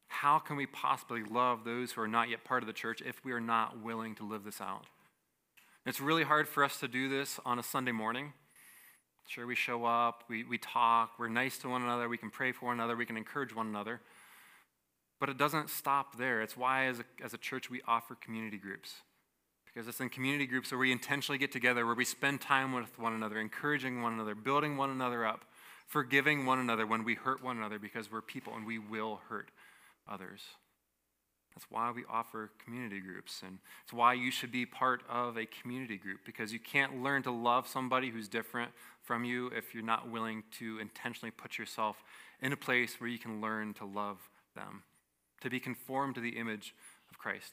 How 0.08 0.38
can 0.38 0.56
we 0.56 0.66
possibly 0.66 1.22
love 1.24 1.64
those 1.64 1.92
who 1.92 2.02
are 2.02 2.08
not 2.08 2.28
yet 2.28 2.44
part 2.44 2.62
of 2.62 2.66
the 2.66 2.72
church 2.72 3.00
if 3.00 3.24
we 3.24 3.32
are 3.32 3.40
not 3.40 3.82
willing 3.82 4.14
to 4.16 4.28
live 4.28 4.44
this 4.44 4.61
out? 4.61 4.85
It's 5.87 6.00
really 6.00 6.22
hard 6.22 6.46
for 6.46 6.62
us 6.62 6.78
to 6.80 6.87
do 6.87 7.08
this 7.08 7.40
on 7.44 7.58
a 7.58 7.62
Sunday 7.62 7.92
morning. 7.92 8.35
Sure, 9.26 9.46
we 9.46 9.54
show 9.54 9.85
up, 9.85 10.24
we, 10.28 10.44
we 10.44 10.58
talk, 10.58 11.12
we're 11.18 11.28
nice 11.28 11.58
to 11.58 11.68
one 11.68 11.82
another, 11.82 12.08
we 12.08 12.18
can 12.18 12.30
pray 12.30 12.52
for 12.52 12.66
one 12.66 12.74
another, 12.74 12.94
we 12.94 13.06
can 13.06 13.16
encourage 13.16 13.54
one 13.54 13.66
another. 13.66 14.00
But 15.18 15.28
it 15.28 15.38
doesn't 15.38 15.70
stop 15.70 16.18
there. 16.18 16.42
It's 16.42 16.56
why, 16.56 16.87
as 16.87 16.98
a, 16.98 17.04
as 17.24 17.32
a 17.32 17.38
church, 17.38 17.70
we 17.70 17.80
offer 17.87 18.14
community 18.14 18.58
groups. 18.58 18.96
Because 19.64 19.88
it's 19.88 20.00
in 20.00 20.11
community 20.11 20.46
groups 20.46 20.70
where 20.70 20.78
we 20.78 20.92
intentionally 20.92 21.38
get 21.38 21.52
together, 21.52 21.87
where 21.87 21.94
we 21.94 22.04
spend 22.04 22.40
time 22.40 22.72
with 22.72 22.98
one 22.98 23.14
another, 23.14 23.38
encouraging 23.38 24.02
one 24.02 24.12
another, 24.12 24.35
building 24.35 24.76
one 24.76 24.90
another 24.90 25.24
up, 25.24 25.44
forgiving 25.92 26.46
one 26.46 26.59
another 26.59 26.87
when 26.87 27.05
we 27.05 27.14
hurt 27.14 27.44
one 27.44 27.59
another, 27.59 27.78
because 27.78 28.11
we're 28.11 28.22
people 28.22 28.55
and 28.57 28.66
we 28.66 28.78
will 28.78 29.20
hurt 29.28 29.50
others. 30.09 30.40
That's 31.55 31.66
why 31.68 31.90
we 31.90 32.05
offer 32.11 32.50
community 32.64 32.98
groups. 32.98 33.42
And 33.46 33.59
it's 33.85 33.92
why 33.92 34.14
you 34.14 34.31
should 34.31 34.50
be 34.50 34.64
part 34.64 35.02
of 35.07 35.37
a 35.37 35.44
community 35.44 35.98
group, 35.98 36.20
because 36.24 36.50
you 36.50 36.59
can't 36.59 37.02
learn 37.02 37.22
to 37.24 37.31
love 37.31 37.68
somebody 37.68 38.09
who's 38.09 38.26
different 38.26 38.70
from 39.02 39.24
you 39.24 39.48
if 39.48 39.74
you're 39.74 39.85
not 39.85 40.09
willing 40.09 40.44
to 40.61 40.78
intentionally 40.78 41.31
put 41.31 41.59
yourself 41.59 42.02
in 42.40 42.55
a 42.55 42.57
place 42.57 42.98
where 42.98 43.11
you 43.11 43.18
can 43.18 43.42
learn 43.42 43.74
to 43.74 43.85
love 43.85 44.16
them 44.57 44.85
to 45.42 45.50
be 45.50 45.61
conformed 45.61 46.14
to 46.14 46.22
the 46.22 46.38
image 46.38 46.74
of 47.11 47.18
Christ. 47.18 47.52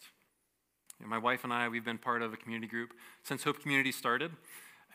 You 0.98 1.06
know, 1.06 1.10
my 1.10 1.18
wife 1.18 1.44
and 1.44 1.52
I, 1.52 1.68
we've 1.68 1.84
been 1.84 1.98
part 1.98 2.22
of 2.22 2.32
a 2.32 2.38
community 2.38 2.70
group 2.70 2.94
since 3.24 3.44
Hope 3.44 3.62
Community 3.62 3.92
started, 3.92 4.32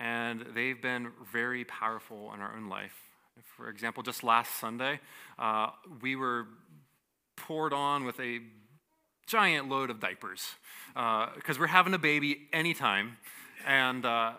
and 0.00 0.46
they've 0.54 0.80
been 0.80 1.08
very 1.30 1.66
powerful 1.66 2.32
in 2.32 2.40
our 2.40 2.56
own 2.56 2.70
life. 2.70 3.03
For 3.42 3.68
example, 3.68 4.02
just 4.02 4.22
last 4.22 4.60
Sunday, 4.60 5.00
uh, 5.38 5.70
we 6.00 6.16
were 6.16 6.46
poured 7.36 7.72
on 7.72 8.04
with 8.04 8.18
a 8.20 8.40
giant 9.26 9.68
load 9.68 9.90
of 9.90 10.00
diapers 10.00 10.54
because 10.88 11.56
uh, 11.56 11.60
we're 11.60 11.66
having 11.66 11.94
a 11.94 11.98
baby 11.98 12.48
anytime, 12.52 13.16
and 13.66 14.04
uh, 14.04 14.32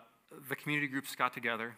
the 0.48 0.56
community 0.56 0.86
groups 0.86 1.14
got 1.14 1.34
together 1.34 1.74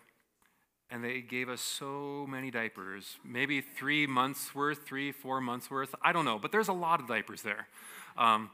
and 0.91 1.05
they 1.05 1.21
gave 1.21 1.49
us 1.49 1.61
so 1.61 2.27
many 2.29 2.51
diapers 2.51 3.19
maybe 3.23 3.61
three 3.61 4.07
months 4.07 4.55
worth 4.55 4.87
three 4.87 5.13
four 5.13 5.39
months 5.39 5.71
worth 5.71 5.95
i 6.01 6.13
don't 6.13 6.25
know 6.25 6.39
but 6.39 6.51
there's 6.51 6.69
a 6.69 6.73
lot 6.73 6.99
of 6.99 7.07
diapers 7.07 7.43
there. 7.43 7.69
Um, 8.17 8.51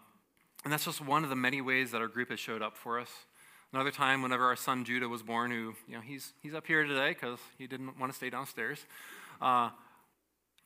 and 0.64 0.72
that's 0.72 0.84
just 0.84 1.00
one 1.00 1.22
of 1.22 1.30
the 1.30 1.36
many 1.36 1.60
ways 1.60 1.92
that 1.92 2.00
our 2.00 2.08
group 2.08 2.30
has 2.30 2.40
showed 2.40 2.60
up 2.60 2.76
for 2.76 2.98
us 2.98 3.10
another 3.74 3.90
time 3.90 4.22
whenever 4.22 4.44
our 4.44 4.54
son 4.54 4.84
judah 4.84 5.08
was 5.08 5.22
born 5.22 5.50
who 5.50 5.74
you 5.88 5.94
know 5.94 6.00
he's, 6.00 6.32
he's 6.42 6.54
up 6.54 6.64
here 6.66 6.84
today 6.84 7.08
because 7.08 7.40
he 7.58 7.66
didn't 7.66 7.98
want 7.98 8.12
to 8.12 8.16
stay 8.16 8.30
downstairs 8.30 8.86
uh, 9.42 9.68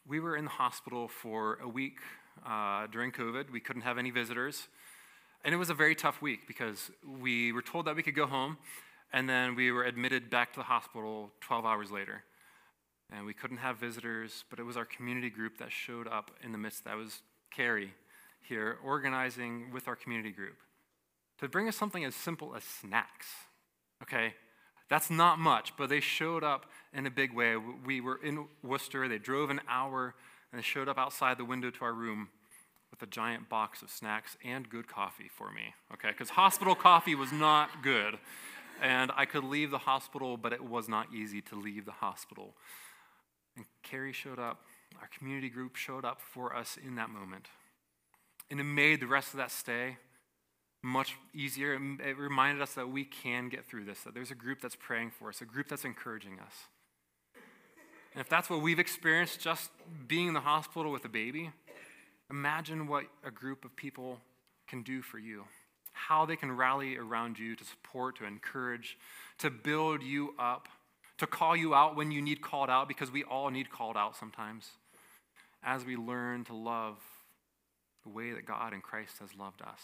we 0.06 0.20
were 0.20 0.36
in 0.36 0.44
the 0.44 0.50
hospital 0.50 1.08
for 1.08 1.58
a 1.62 1.68
week 1.68 2.00
uh, 2.46 2.86
during 2.88 3.10
covid 3.10 3.50
we 3.50 3.60
couldn't 3.60 3.82
have 3.82 3.96
any 3.96 4.10
visitors 4.10 4.68
and 5.42 5.54
it 5.54 5.56
was 5.56 5.70
a 5.70 5.74
very 5.74 5.94
tough 5.94 6.20
week 6.20 6.40
because 6.46 6.90
we 7.20 7.50
were 7.52 7.62
told 7.62 7.86
that 7.86 7.96
we 7.96 8.02
could 8.02 8.14
go 8.14 8.26
home 8.26 8.58
and 9.12 9.28
then 9.28 9.54
we 9.54 9.72
were 9.72 9.84
admitted 9.84 10.28
back 10.28 10.52
to 10.52 10.60
the 10.60 10.64
hospital 10.64 11.30
12 11.40 11.64
hours 11.64 11.90
later. 11.90 12.24
And 13.10 13.24
we 13.24 13.32
couldn't 13.32 13.58
have 13.58 13.78
visitors, 13.78 14.44
but 14.50 14.58
it 14.58 14.64
was 14.64 14.76
our 14.76 14.84
community 14.84 15.30
group 15.30 15.58
that 15.58 15.72
showed 15.72 16.06
up 16.06 16.30
in 16.42 16.52
the 16.52 16.58
midst. 16.58 16.84
That 16.84 16.96
was 16.96 17.22
Carrie 17.50 17.94
here, 18.42 18.76
organizing 18.84 19.70
with 19.72 19.88
our 19.88 19.96
community 19.96 20.30
group 20.30 20.56
to 21.38 21.48
bring 21.48 21.68
us 21.68 21.76
something 21.76 22.04
as 22.04 22.14
simple 22.14 22.54
as 22.54 22.64
snacks. 22.64 23.26
Okay? 24.02 24.34
That's 24.88 25.10
not 25.10 25.38
much, 25.38 25.76
but 25.76 25.88
they 25.88 26.00
showed 26.00 26.42
up 26.42 26.66
in 26.92 27.06
a 27.06 27.10
big 27.10 27.32
way. 27.32 27.56
We 27.56 28.00
were 28.00 28.20
in 28.22 28.46
Worcester, 28.62 29.06
they 29.08 29.18
drove 29.18 29.50
an 29.50 29.60
hour, 29.68 30.14
and 30.50 30.58
they 30.58 30.62
showed 30.62 30.88
up 30.88 30.98
outside 30.98 31.38
the 31.38 31.44
window 31.44 31.70
to 31.70 31.84
our 31.84 31.92
room 31.92 32.28
with 32.90 33.02
a 33.02 33.06
giant 33.06 33.48
box 33.48 33.82
of 33.82 33.90
snacks 33.90 34.36
and 34.42 34.68
good 34.68 34.88
coffee 34.88 35.28
for 35.28 35.52
me. 35.52 35.74
Okay? 35.92 36.08
Because 36.08 36.30
hospital 36.30 36.74
coffee 36.74 37.14
was 37.14 37.32
not 37.32 37.82
good 37.82 38.18
and 38.80 39.10
I 39.16 39.24
could 39.24 39.44
leave 39.44 39.70
the 39.70 39.78
hospital, 39.78 40.36
but 40.36 40.52
it 40.52 40.64
was 40.64 40.88
not 40.88 41.08
easy 41.12 41.40
to 41.42 41.56
leave 41.56 41.84
the 41.84 41.92
hospital. 41.92 42.54
And 43.56 43.66
Carrie 43.82 44.12
showed 44.12 44.38
up, 44.38 44.60
our 45.00 45.08
community 45.16 45.48
group 45.48 45.76
showed 45.76 46.04
up 46.04 46.20
for 46.20 46.54
us 46.54 46.78
in 46.82 46.94
that 46.96 47.10
moment. 47.10 47.48
And 48.50 48.60
it 48.60 48.64
made 48.64 49.00
the 49.00 49.06
rest 49.06 49.34
of 49.34 49.38
that 49.38 49.50
stay 49.50 49.98
much 50.82 51.16
easier. 51.34 51.74
It 51.74 52.16
reminded 52.16 52.62
us 52.62 52.74
that 52.74 52.88
we 52.88 53.04
can 53.04 53.48
get 53.48 53.66
through 53.66 53.84
this, 53.84 54.00
that 54.02 54.14
there's 54.14 54.30
a 54.30 54.36
group 54.36 54.60
that's 54.60 54.76
praying 54.76 55.12
for 55.18 55.28
us, 55.28 55.40
a 55.40 55.44
group 55.44 55.68
that's 55.68 55.84
encouraging 55.84 56.38
us. 56.40 56.54
And 58.14 58.20
if 58.20 58.28
that's 58.28 58.48
what 58.48 58.62
we've 58.62 58.78
experienced 58.78 59.40
just 59.40 59.70
being 60.06 60.28
in 60.28 60.34
the 60.34 60.40
hospital 60.40 60.90
with 60.90 61.04
a 61.04 61.08
baby, 61.08 61.50
imagine 62.30 62.86
what 62.86 63.04
a 63.24 63.30
group 63.30 63.64
of 63.64 63.76
people 63.76 64.20
can 64.66 64.82
do 64.82 65.02
for 65.02 65.18
you 65.18 65.44
how 65.98 66.24
they 66.24 66.36
can 66.36 66.52
rally 66.52 66.96
around 66.96 67.38
you 67.38 67.56
to 67.56 67.64
support, 67.64 68.16
to 68.16 68.24
encourage, 68.24 68.96
to 69.38 69.50
build 69.50 70.02
you 70.02 70.34
up, 70.38 70.68
to 71.18 71.26
call 71.26 71.56
you 71.56 71.74
out 71.74 71.96
when 71.96 72.12
you 72.12 72.22
need 72.22 72.40
called 72.40 72.70
out, 72.70 72.86
because 72.86 73.10
we 73.10 73.24
all 73.24 73.50
need 73.50 73.70
called 73.70 73.96
out 73.96 74.16
sometimes, 74.16 74.70
as 75.62 75.84
we 75.84 75.96
learn 75.96 76.44
to 76.44 76.54
love 76.54 76.96
the 78.04 78.08
way 78.10 78.30
that 78.30 78.46
God 78.46 78.72
and 78.72 78.82
Christ 78.82 79.18
has 79.20 79.34
loved 79.34 79.60
us. 79.60 79.80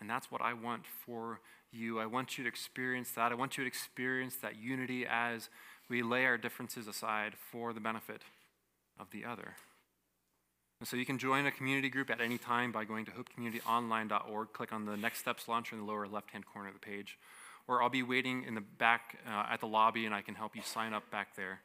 And 0.00 0.08
that's 0.10 0.30
what 0.30 0.40
I 0.40 0.52
want 0.52 0.84
for 0.86 1.40
you. 1.72 1.98
I 1.98 2.06
want 2.06 2.38
you 2.38 2.44
to 2.44 2.48
experience 2.48 3.10
that. 3.12 3.32
I 3.32 3.34
want 3.34 3.56
you 3.56 3.64
to 3.64 3.68
experience 3.68 4.36
that 4.36 4.56
unity 4.56 5.06
as 5.06 5.48
we 5.88 6.02
lay 6.02 6.24
our 6.24 6.38
differences 6.38 6.86
aside 6.86 7.34
for 7.50 7.72
the 7.72 7.80
benefit 7.80 8.22
of 8.98 9.10
the 9.10 9.24
other. 9.24 9.54
And 10.80 10.88
so 10.88 10.96
you 10.96 11.06
can 11.06 11.18
join 11.18 11.46
a 11.46 11.50
community 11.50 11.88
group 11.88 12.10
at 12.10 12.20
any 12.20 12.36
time 12.36 12.70
by 12.70 12.84
going 12.84 13.06
to 13.06 13.12
hopecommunityonline.org. 13.12 14.52
Click 14.52 14.72
on 14.72 14.84
the 14.84 14.96
Next 14.96 15.20
Steps 15.20 15.48
launcher 15.48 15.74
in 15.74 15.80
the 15.80 15.86
lower 15.86 16.06
left 16.06 16.30
hand 16.30 16.44
corner 16.46 16.68
of 16.68 16.74
the 16.74 16.80
page. 16.80 17.18
Or 17.66 17.82
I'll 17.82 17.88
be 17.88 18.02
waiting 18.02 18.44
in 18.44 18.54
the 18.54 18.60
back 18.60 19.18
uh, 19.26 19.46
at 19.50 19.60
the 19.60 19.66
lobby 19.66 20.04
and 20.04 20.14
I 20.14 20.20
can 20.20 20.34
help 20.34 20.54
you 20.54 20.62
sign 20.62 20.92
up 20.92 21.10
back 21.10 21.34
there. 21.34 21.60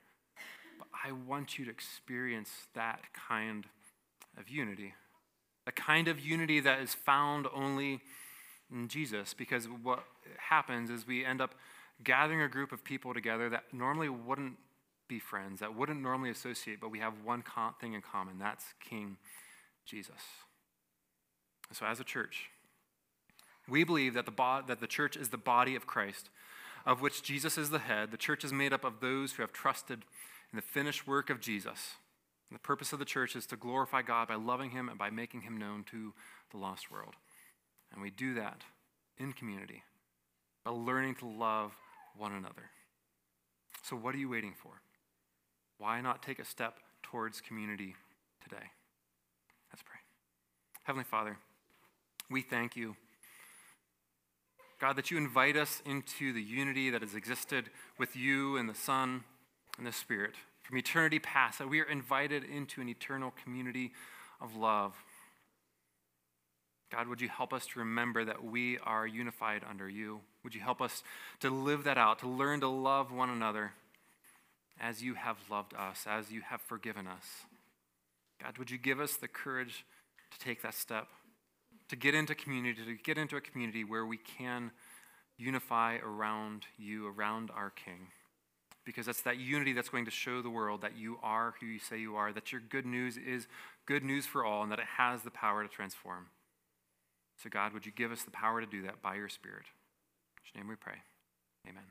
But 0.80 0.88
I 1.06 1.12
want 1.12 1.60
you 1.60 1.66
to 1.66 1.72
experience 1.72 2.50
that 2.74 3.02
kind 3.28 3.66
of 4.38 4.50
unity. 4.50 4.94
A 5.68 5.72
kind 5.72 6.08
of 6.08 6.20
unity 6.20 6.60
that 6.62 6.80
is 6.80 6.94
found 6.94 7.48
only 7.54 8.02
in 8.72 8.88
Jesus. 8.88 9.34
Because 9.34 9.66
what 9.66 10.04
happens 10.38 10.90
is 10.90 11.06
we 11.06 11.26
end 11.26 11.42
up 11.42 11.56
gathering 12.04 12.42
a 12.42 12.48
group 12.48 12.72
of 12.72 12.84
people 12.84 13.14
together 13.14 13.50
that 13.50 13.66
normally 13.74 14.10
wouldn't 14.10 14.58
be 15.08 15.20
friends, 15.20 15.60
that 15.60 15.76
wouldn't 15.76 16.02
normally 16.02 16.30
associate, 16.30 16.80
but 16.80 16.90
we 16.90 17.00
have 17.00 17.14
one 17.24 17.44
thing 17.80 17.94
in 17.94 18.02
common 18.02 18.40
that's 18.40 18.66
King 18.80 19.18
Jesus. 19.86 20.22
So, 21.74 21.86
as 21.86 22.00
a 22.00 22.04
church, 22.04 22.50
we 23.68 23.84
believe 23.84 24.14
that 24.14 24.26
the, 24.26 24.32
bo- 24.32 24.64
that 24.68 24.80
the 24.80 24.88
church 24.88 25.16
is 25.16 25.30
the 25.30 25.38
body 25.38 25.76
of 25.76 25.88
Christ, 25.88 26.30
of 26.86 27.02
which 27.02 27.24
Jesus 27.24 27.58
is 27.58 27.70
the 27.70 27.80
head. 27.80 28.12
The 28.12 28.18
church 28.18 28.44
is 28.44 28.52
made 28.52 28.74
up 28.74 28.84
of 28.84 29.00
those 29.00 29.34
who 29.34 29.44
have 29.44 29.54
trusted 29.54 30.06
in 30.52 30.56
the 30.56 30.62
finished 30.62 31.08
work 31.08 31.30
of 31.30 31.40
Jesus. 31.40 31.96
And 32.50 32.56
the 32.56 32.62
purpose 32.62 32.92
of 32.92 33.00
the 33.00 33.06
church 33.06 33.36
is 33.36 33.46
to 33.48 33.56
glorify 33.56 34.02
God 34.02 34.28
by 34.28 34.36
loving 34.36 34.72
Him 34.72 34.90
and 34.90 34.98
by 34.98 35.10
making 35.10 35.42
Him 35.42 35.58
known 35.58 35.86
to 35.92 36.14
the 36.52 36.58
lost 36.58 36.92
world. 36.92 37.16
And 37.94 38.02
we 38.02 38.10
do 38.10 38.36
that 38.36 38.62
in 39.18 39.34
community 39.34 39.84
by 40.64 40.72
learning 40.72 41.16
to 41.16 41.26
love 41.26 41.74
one 42.18 42.34
another. 42.34 42.70
So, 43.84 43.96
what 43.96 44.16
are 44.16 44.20
you 44.20 44.30
waiting 44.30 44.54
for? 44.62 44.82
Why 45.78 46.02
not 46.02 46.22
take 46.22 46.40
a 46.40 46.46
step 46.46 46.80
towards 47.02 47.42
community 47.42 47.96
today? 48.44 48.64
Let's 49.72 49.84
pray. 49.84 50.00
Heavenly 50.84 51.06
Father, 51.06 51.38
we 52.30 52.42
thank 52.42 52.76
you. 52.76 52.96
God, 54.80 54.96
that 54.96 55.12
you 55.12 55.18
invite 55.18 55.58
us 55.58 55.82
into 55.86 56.34
the 56.34 56.42
unity 56.42 56.90
that 56.90 57.02
has 57.02 57.14
existed 57.14 57.70
with 58.00 58.16
you 58.16 58.58
and 58.58 58.68
the 58.68 58.76
Son 58.76 59.24
and 59.78 59.86
the 59.86 59.92
Spirit 59.92 60.36
from 60.64 60.78
eternity 60.78 61.20
past, 61.20 61.60
that 61.60 61.70
we 61.70 61.82
are 61.82 61.90
invited 61.90 62.44
into 62.44 62.82
an 62.82 62.90
eternal 62.90 63.34
community 63.44 63.92
of 64.40 64.56
love. 64.56 64.94
God, 66.92 67.08
would 67.08 67.22
you 67.22 67.30
help 67.30 67.54
us 67.54 67.66
to 67.68 67.80
remember 67.80 68.26
that 68.26 68.44
we 68.44 68.78
are 68.80 69.08
unified 69.08 69.64
under 69.68 69.88
you? 69.90 70.22
Would 70.44 70.54
you 70.54 70.62
help 70.62 70.82
us 70.82 71.04
to 71.40 71.50
live 71.50 71.86
that 71.86 71.98
out, 71.98 72.20
to 72.20 72.28
learn 72.28 72.60
to 72.62 72.68
love 72.68 73.12
one 73.12 73.30
another 73.30 73.72
as 74.82 75.04
you 75.04 75.14
have 75.14 75.38
loved 75.50 75.74
us, 75.76 76.06
as 76.10 76.32
you 76.32 76.42
have 76.42 76.60
forgiven 76.60 77.06
us. 77.08 77.46
God, 78.42 78.58
would 78.58 78.72
you 78.72 78.80
give 78.80 79.00
us 79.00 79.16
the 79.16 79.28
courage 79.28 79.86
to 80.32 80.40
take 80.40 80.64
that 80.64 80.74
step, 80.74 81.08
to 81.90 81.96
get 81.96 82.16
into 82.16 82.34
community, 82.34 82.84
to 82.84 82.96
get 82.96 83.18
into 83.20 83.36
a 83.36 83.42
community 83.42 83.84
where 83.84 84.06
we 84.06 84.18
can 84.18 84.72
unify 85.38 85.98
around 85.98 86.66
you, 86.78 87.08
around 87.08 87.52
our 87.56 87.70
King? 87.70 88.08
Because 88.84 89.06
that's 89.06 89.22
that 89.22 89.38
unity 89.38 89.74
that's 89.74 89.90
going 89.90 90.06
to 90.06 90.12
show 90.12 90.42
the 90.42 90.50
world 90.50 90.82
that 90.82 90.98
you 90.98 91.20
are 91.22 91.54
who 91.60 91.68
you 91.68 91.78
say 91.78 92.00
you 92.00 92.16
are, 92.16 92.34
that 92.34 92.52
your 92.52 92.62
good 92.62 92.88
news 92.88 93.16
is 93.16 93.46
good 93.86 94.04
news 94.04 94.26
for 94.26 94.44
all, 94.44 94.64
and 94.64 94.72
that 94.72 94.80
it 94.80 94.86
has 94.98 95.22
the 95.22 95.30
power 95.30 95.62
to 95.62 95.70
transform. 95.70 96.26
So, 97.42 97.50
God, 97.50 97.74
would 97.74 97.86
you 97.86 97.92
give 97.92 98.12
us 98.12 98.24
the 98.24 98.32
power 98.32 98.62
to 98.62 98.68
do 98.68 98.84
that 98.84 99.02
by 99.02 99.16
your 99.16 99.30
Spirit? 99.30 99.66
In 100.54 100.60
your 100.60 100.64
name 100.64 100.70
we 100.70 100.76
pray. 100.76 101.02
Amen. 101.68 101.84